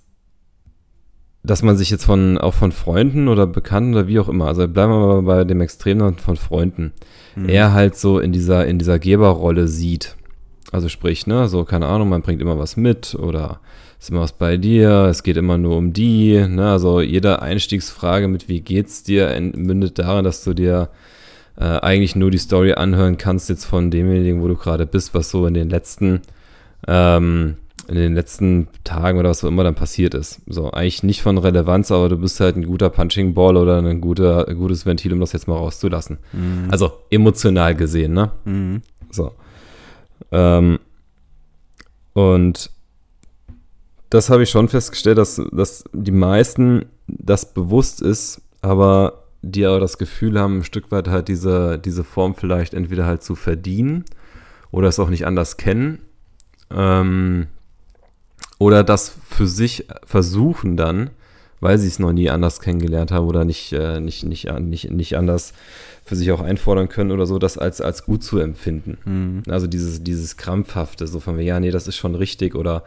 [1.42, 4.68] dass man sich jetzt von, auch von Freunden oder Bekannten oder wie auch immer, also
[4.68, 6.92] bleiben wir mal bei dem Extrem von Freunden,
[7.34, 7.48] Mhm.
[7.48, 10.16] er halt so in dieser, in dieser Geberrolle sieht.
[10.72, 13.60] Also sprich, ne, so, keine Ahnung, man bringt immer was mit oder
[14.00, 18.26] ist immer was bei dir, es geht immer nur um die, ne, also jede Einstiegsfrage
[18.26, 20.88] mit wie geht's dir mündet darin, dass du dir
[21.58, 25.30] äh, eigentlich nur die Story anhören kannst jetzt von demjenigen, wo du gerade bist, was
[25.30, 26.22] so in den letzten
[26.88, 27.56] ähm,
[27.88, 30.40] in den letzten Tagen oder was auch immer dann passiert ist.
[30.46, 34.00] So, eigentlich nicht von Relevanz, aber du bist halt ein guter Punching Ball oder ein,
[34.00, 36.18] guter, ein gutes Ventil, um das jetzt mal rauszulassen.
[36.32, 36.68] Mhm.
[36.70, 38.30] Also emotional gesehen, ne?
[38.44, 38.82] Mhm.
[39.10, 39.32] So.
[40.30, 40.78] Ähm,
[42.12, 42.70] und
[44.10, 49.80] das habe ich schon festgestellt, dass, dass die meisten das bewusst ist, aber die aber
[49.80, 54.04] das Gefühl haben, ein Stück weit halt diese, diese Form vielleicht entweder halt zu verdienen
[54.70, 56.00] oder es auch nicht anders kennen.
[56.70, 57.48] Ähm,
[58.58, 61.10] oder das für sich versuchen dann,
[61.60, 65.16] weil sie es noch nie anders kennengelernt haben oder nicht, äh, nicht, nicht, nicht, nicht
[65.16, 65.52] anders
[66.04, 68.98] für sich auch einfordern können oder so, das als, als gut zu empfinden.
[69.04, 69.42] Mhm.
[69.52, 72.84] Also dieses, dieses Krampfhafte, so von, ja, nee, das ist schon richtig oder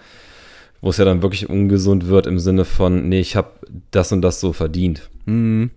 [0.82, 3.50] wo es ja dann wirklich ungesund wird im Sinne von, nee, ich habe
[3.92, 5.10] das und das so verdient.
[5.26, 5.72] Mhm.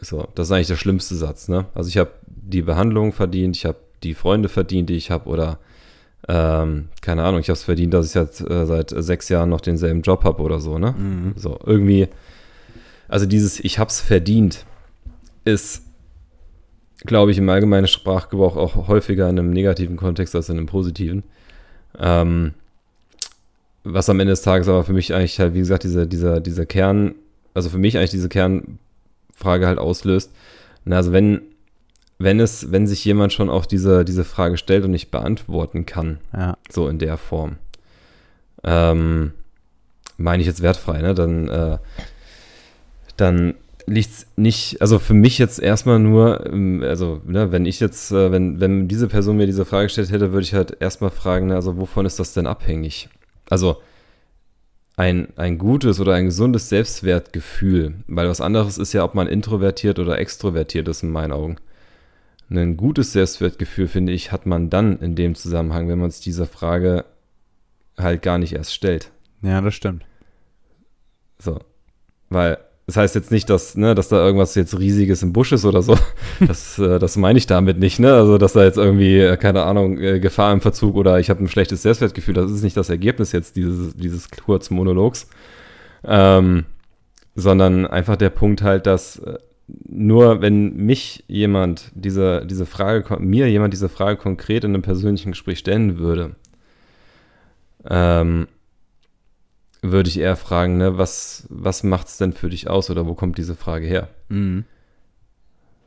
[0.00, 1.66] So, das ist eigentlich der schlimmste Satz, ne?
[1.74, 5.58] Also ich habe die Behandlung verdient, ich habe die Freunde verdient, die ich habe oder
[6.28, 9.60] ähm, keine Ahnung, ich habe es verdient, dass ich jetzt äh, seit sechs Jahren noch
[9.60, 10.94] denselben Job habe oder so, ne?
[10.96, 11.34] Mhm.
[11.36, 12.08] So, irgendwie,
[13.08, 14.64] also dieses Ich hab's verdient
[15.44, 15.82] ist,
[17.06, 21.22] glaube ich, im allgemeinen Sprachgebrauch auch häufiger in einem negativen Kontext als in einem positiven.
[21.98, 22.54] Ähm,
[23.84, 26.66] was am Ende des Tages aber für mich eigentlich halt, wie gesagt, dieser, dieser, dieser
[26.66, 27.14] Kern,
[27.54, 30.30] also für mich eigentlich diese Kernfrage halt auslöst.
[30.84, 31.42] Na, also wenn,
[32.18, 36.18] wenn es, wenn sich jemand schon auch diese, diese Frage stellt und nicht beantworten kann,
[36.32, 36.56] Ja.
[36.70, 37.56] so in der Form.
[38.64, 39.32] Ähm,
[40.16, 41.14] meine ich jetzt wertfrei, ne?
[41.14, 41.78] Dann, äh,
[43.16, 43.54] dann
[43.86, 48.30] liegt's nicht, also für mich jetzt erstmal nur, ähm, also, ne, wenn ich jetzt, äh,
[48.30, 51.54] wenn, wenn diese Person mir diese Frage gestellt hätte, würde ich halt erstmal fragen, ne,
[51.54, 53.08] also wovon ist das denn abhängig?
[53.48, 53.78] Also
[54.96, 59.98] ein, ein gutes oder ein gesundes Selbstwertgefühl, weil was anderes ist ja, ob man introvertiert
[59.98, 61.56] oder extrovertiert ist in meinen Augen.
[62.50, 66.46] Ein gutes Selbstwertgefühl, finde ich, hat man dann in dem Zusammenhang, wenn man sich diese
[66.46, 67.06] Frage
[67.96, 69.10] halt gar nicht erst stellt.
[69.40, 70.04] ja, das stimmt.
[71.38, 71.60] So.
[72.28, 75.64] Weil das heißt jetzt nicht, dass, ne, dass da irgendwas jetzt Riesiges im Busch ist
[75.64, 75.96] oder so.
[76.40, 78.14] Das, äh, das meine ich damit nicht, ne?
[78.14, 81.42] Also, dass da jetzt irgendwie, äh, keine Ahnung, äh, Gefahr im Verzug oder ich habe
[81.42, 82.34] ein schlechtes Selbstwertgefühl.
[82.34, 85.28] Das ist nicht das Ergebnis jetzt dieses, dieses kurzen Monologs.
[86.04, 86.64] Ähm,
[87.34, 89.38] sondern einfach der Punkt halt, dass äh,
[89.88, 95.32] nur wenn mich jemand diese, diese Frage, mir jemand diese Frage konkret in einem persönlichen
[95.32, 96.34] Gespräch stellen würde,
[97.88, 98.48] ähm,
[99.82, 103.14] würde ich eher fragen, ne, was, was macht es denn für dich aus oder wo
[103.14, 104.08] kommt diese Frage her?
[104.28, 104.64] Mhm.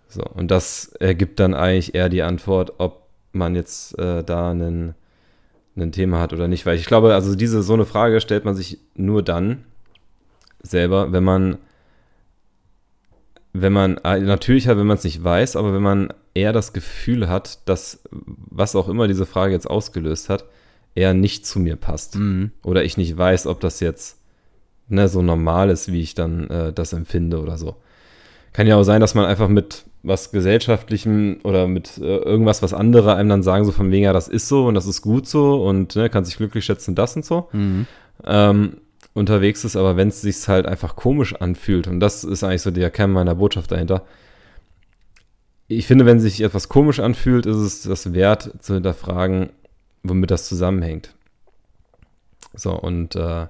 [0.08, 4.96] So, und das ergibt dann eigentlich eher die Antwort, ob man jetzt äh, da einen,
[5.76, 6.66] ein Thema hat oder nicht.
[6.66, 9.64] Weil ich glaube, also diese so eine Frage stellt man sich nur dann
[10.62, 11.58] selber, wenn man
[13.58, 16.74] wenn man, äh, natürlich halt, wenn man es nicht weiß, aber wenn man eher das
[16.74, 20.44] Gefühl hat, dass was auch immer diese Frage jetzt ausgelöst hat,
[20.96, 22.16] eher nicht zu mir passt.
[22.16, 22.52] Mhm.
[22.64, 24.18] Oder ich nicht weiß, ob das jetzt
[24.88, 27.76] ne, so normal ist, wie ich dann äh, das empfinde oder so.
[28.54, 32.74] Kann ja auch sein, dass man einfach mit was Gesellschaftlichem oder mit äh, irgendwas, was
[32.74, 35.28] andere einem dann sagen, so von wegen, ja, das ist so und das ist gut
[35.28, 37.50] so und ne, kann sich glücklich schätzen, das und so.
[37.52, 37.88] Mhm.
[38.24, 38.78] Ähm,
[39.14, 42.72] unterwegs ist, aber wenn es sich halt einfach komisch anfühlt, und das ist eigentlich so
[42.72, 44.04] der Kern meiner Botschaft dahinter,
[45.68, 49.50] ich finde, wenn sich etwas komisch anfühlt, ist es das wert zu hinterfragen,
[50.10, 51.14] womit das zusammenhängt.
[52.54, 53.48] So, und äh,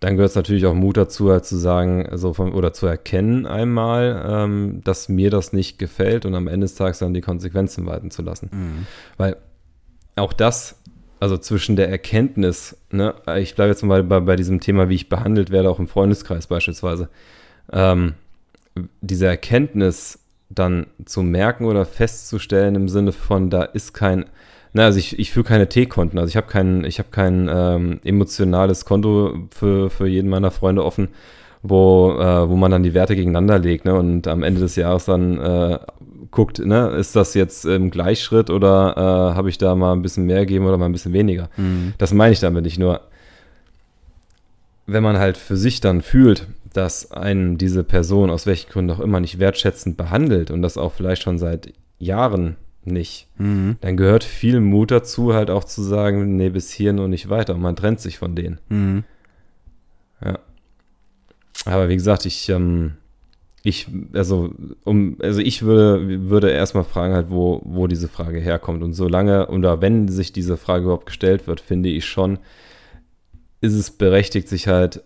[0.00, 3.46] dann gehört es natürlich auch Mut dazu, halt zu sagen, also von, oder zu erkennen
[3.46, 7.86] einmal, ähm, dass mir das nicht gefällt und am Ende des Tages dann die Konsequenzen
[7.86, 8.50] walten zu lassen.
[8.52, 8.86] Mhm.
[9.16, 9.36] Weil
[10.16, 10.80] auch das,
[11.20, 15.08] also zwischen der Erkenntnis, ne, ich bleibe jetzt mal bei, bei diesem Thema, wie ich
[15.08, 17.08] behandelt werde, auch im Freundeskreis beispielsweise,
[17.72, 18.14] ähm,
[19.00, 20.18] diese Erkenntnis
[20.48, 24.24] dann zu merken oder festzustellen im Sinne von, da ist kein,
[24.72, 28.00] na, also ich, ich führe keine T-Konten, also ich habe kein, ich habe kein ähm,
[28.04, 31.08] emotionales Konto für, für jeden meiner Freunde offen,
[31.62, 35.04] wo, äh, wo man dann die Werte gegeneinander legt, ne, und am Ende des Jahres
[35.04, 35.78] dann äh,
[36.30, 40.24] guckt, ne, ist das jetzt im Gleichschritt oder äh, habe ich da mal ein bisschen
[40.24, 41.50] mehr gegeben oder mal ein bisschen weniger?
[41.56, 41.92] Mhm.
[41.98, 43.02] Das meine ich damit nicht nur.
[44.86, 49.00] Wenn man halt für sich dann fühlt, dass einen diese Person aus welchen Gründen auch
[49.00, 52.56] immer nicht wertschätzend behandelt und das auch vielleicht schon seit Jahren
[52.86, 53.76] nicht, Mhm.
[53.80, 57.54] dann gehört viel Mut dazu, halt auch zu sagen, nee, bis hier und nicht weiter.
[57.54, 58.58] Und man trennt sich von denen.
[58.68, 59.04] Mhm.
[61.64, 62.94] Aber wie gesagt, ich, ähm,
[63.62, 64.50] ich, also,
[64.84, 68.82] um, also ich würde, würde erstmal fragen, halt, wo, wo diese Frage herkommt.
[68.82, 72.38] Und solange, oder wenn sich diese Frage überhaupt gestellt wird, finde ich schon,
[73.60, 75.02] ist es berechtigt, sich halt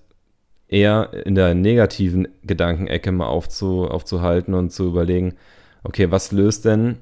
[0.69, 5.35] eher in der negativen Gedankenecke mal aufzu, aufzuhalten und zu überlegen,
[5.85, 6.97] okay, was löst denn,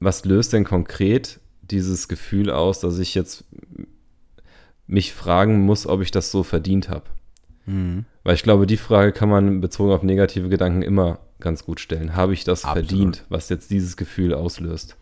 [0.00, 3.44] was löst denn konkret dieses Gefühl aus, dass ich jetzt
[4.86, 7.04] mich fragen muss, ob ich das so verdient habe?
[7.66, 8.04] Mhm.
[8.24, 12.16] Weil ich glaube, die Frage kann man bezogen auf negative Gedanken immer ganz gut stellen.
[12.16, 12.88] Habe ich das Absolut.
[12.88, 14.96] verdient, was jetzt dieses Gefühl auslöst?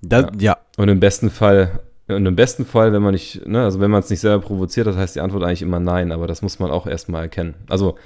[0.00, 0.56] Das, ja.
[0.76, 4.00] Und im besten Fall, und im besten Fall, wenn man nicht, ne, also wenn man
[4.00, 6.70] es nicht selber provoziert hat, heißt die Antwort eigentlich immer nein, aber das muss man
[6.70, 7.54] auch erstmal erkennen.
[7.68, 7.96] Also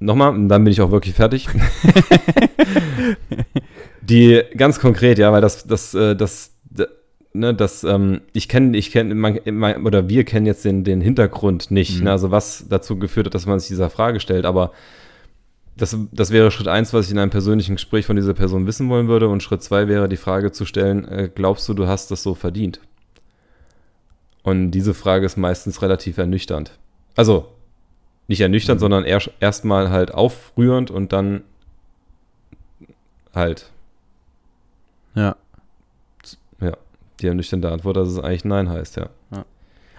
[0.00, 1.48] nochmal, dann bin ich auch wirklich fertig.
[4.08, 6.86] die ganz konkret, ja, weil das, das, äh, das, d-
[7.32, 11.00] ne, das, ähm, ich kenne, ich kenne, man, man, oder wir kennen jetzt den, den
[11.00, 12.04] Hintergrund nicht, Mhm.
[12.04, 14.72] ne, also was dazu geführt hat, dass man sich dieser Frage stellt, aber
[15.76, 18.88] das, das wäre Schritt eins, was ich in einem persönlichen Gespräch von dieser Person wissen
[18.88, 19.28] wollen würde.
[19.28, 22.34] Und Schritt zwei wäre die Frage zu stellen, äh, glaubst du, du hast das so
[22.36, 22.78] verdient?
[24.44, 26.78] Und diese Frage ist meistens relativ ernüchternd.
[27.16, 27.46] Also,
[28.28, 31.42] nicht ernüchternd, sondern erst erstmal halt aufrührend und dann
[33.34, 33.70] halt
[35.14, 35.36] Ja.
[37.20, 39.08] die ernüchternde Antwort, dass es eigentlich Nein heißt, ja.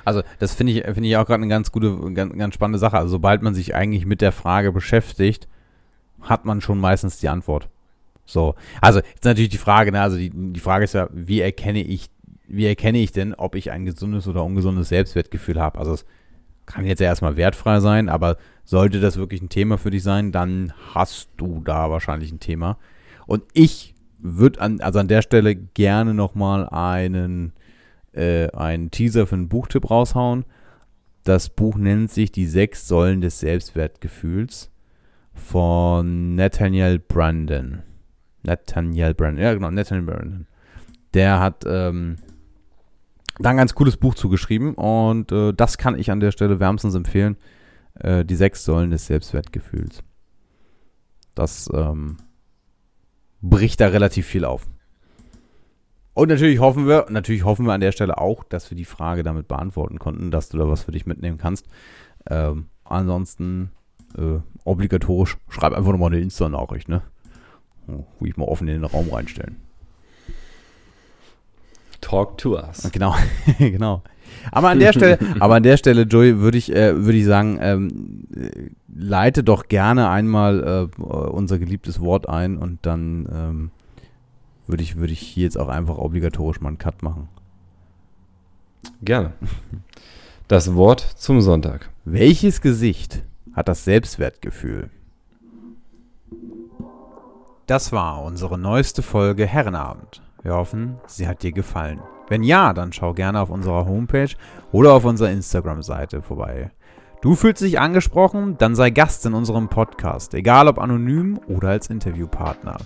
[0.06, 2.98] Also, das finde ich, finde ich auch gerade eine ganz gute, ganz, ganz spannende Sache.
[2.98, 5.48] Also, sobald man sich eigentlich mit der Frage beschäftigt,
[6.22, 7.70] hat man schon meistens die Antwort.
[8.26, 8.54] So.
[8.82, 12.10] Also, jetzt natürlich die Frage, ne, also die, die Frage ist ja, wie erkenne ich,
[12.48, 15.80] wie erkenne ich denn, ob ich ein gesundes oder ungesundes Selbstwertgefühl habe?
[15.80, 16.06] Also, es
[16.68, 20.32] kann jetzt ja erstmal wertfrei sein, aber sollte das wirklich ein Thema für dich sein,
[20.32, 22.78] dann hast du da wahrscheinlich ein Thema.
[23.26, 27.54] Und ich würde an, also an der Stelle gerne nochmal einen,
[28.14, 30.46] äh, einen Teaser für einen Buchtipp raushauen.
[31.24, 34.72] Das Buch nennt sich Die sechs Säulen des Selbstwertgefühls
[35.34, 37.82] von Nathaniel Brandon.
[38.44, 40.48] Nathaniel Brandon, ja genau, Nathaniel Brandon.
[41.14, 42.18] Der hat ähm,
[43.40, 46.96] da ein ganz cooles Buch zugeschrieben und äh, das kann ich an der Stelle wärmstens
[46.96, 47.38] empfehlen.
[48.00, 50.04] Äh, die sechs Säulen des Selbstwertgefühls.
[51.34, 52.18] Das ähm,
[53.50, 54.68] bricht da relativ viel auf.
[56.14, 59.24] Und natürlich hoffen wir, natürlich hoffen wir an der Stelle auch, dass wir die Frage
[59.24, 61.68] damit beantworten konnten, dass du da was für dich mitnehmen kannst.
[62.30, 63.72] Ähm, ansonsten
[64.18, 67.02] äh, obligatorisch, schreib einfach nochmal eine Insta-Nachricht, ne?
[67.88, 69.58] Oh, Will ich mal offen in den Raum reinstellen.
[72.02, 72.90] Talk to us.
[72.92, 73.16] Genau,
[73.60, 74.02] genau.
[74.52, 77.58] Aber an der Stelle, aber an der Stelle, Joey, würde ich, äh, würde ich sagen,
[77.62, 83.72] ähm, äh, leite doch gerne einmal äh, unser geliebtes Wort ein und dann ähm,
[84.68, 87.30] würde ich, würde ich hier jetzt auch einfach obligatorisch mal einen Cut machen.
[89.02, 89.34] Gerne.
[90.48, 91.90] Das Wort zum Sonntag.
[92.04, 93.24] Welches Gesicht
[93.54, 94.90] hat das Selbstwertgefühl?
[97.66, 100.22] Das war unsere neueste Folge Herrenabend.
[100.44, 102.00] Wir hoffen, sie hat dir gefallen.
[102.28, 104.30] Wenn ja, dann schau gerne auf unserer Homepage
[104.72, 106.72] oder auf unserer Instagram-Seite vorbei.
[107.22, 108.58] Du fühlst dich angesprochen?
[108.58, 112.78] Dann sei Gast in unserem Podcast, egal ob anonym oder als Interviewpartner.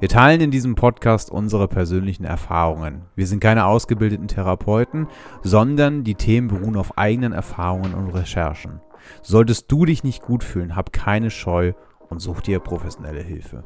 [0.00, 3.02] Wir teilen in diesem Podcast unsere persönlichen Erfahrungen.
[3.16, 5.08] Wir sind keine ausgebildeten Therapeuten,
[5.42, 8.80] sondern die Themen beruhen auf eigenen Erfahrungen und Recherchen.
[9.22, 11.72] Solltest du dich nicht gut fühlen, hab keine Scheu
[12.08, 13.64] und such dir professionelle Hilfe.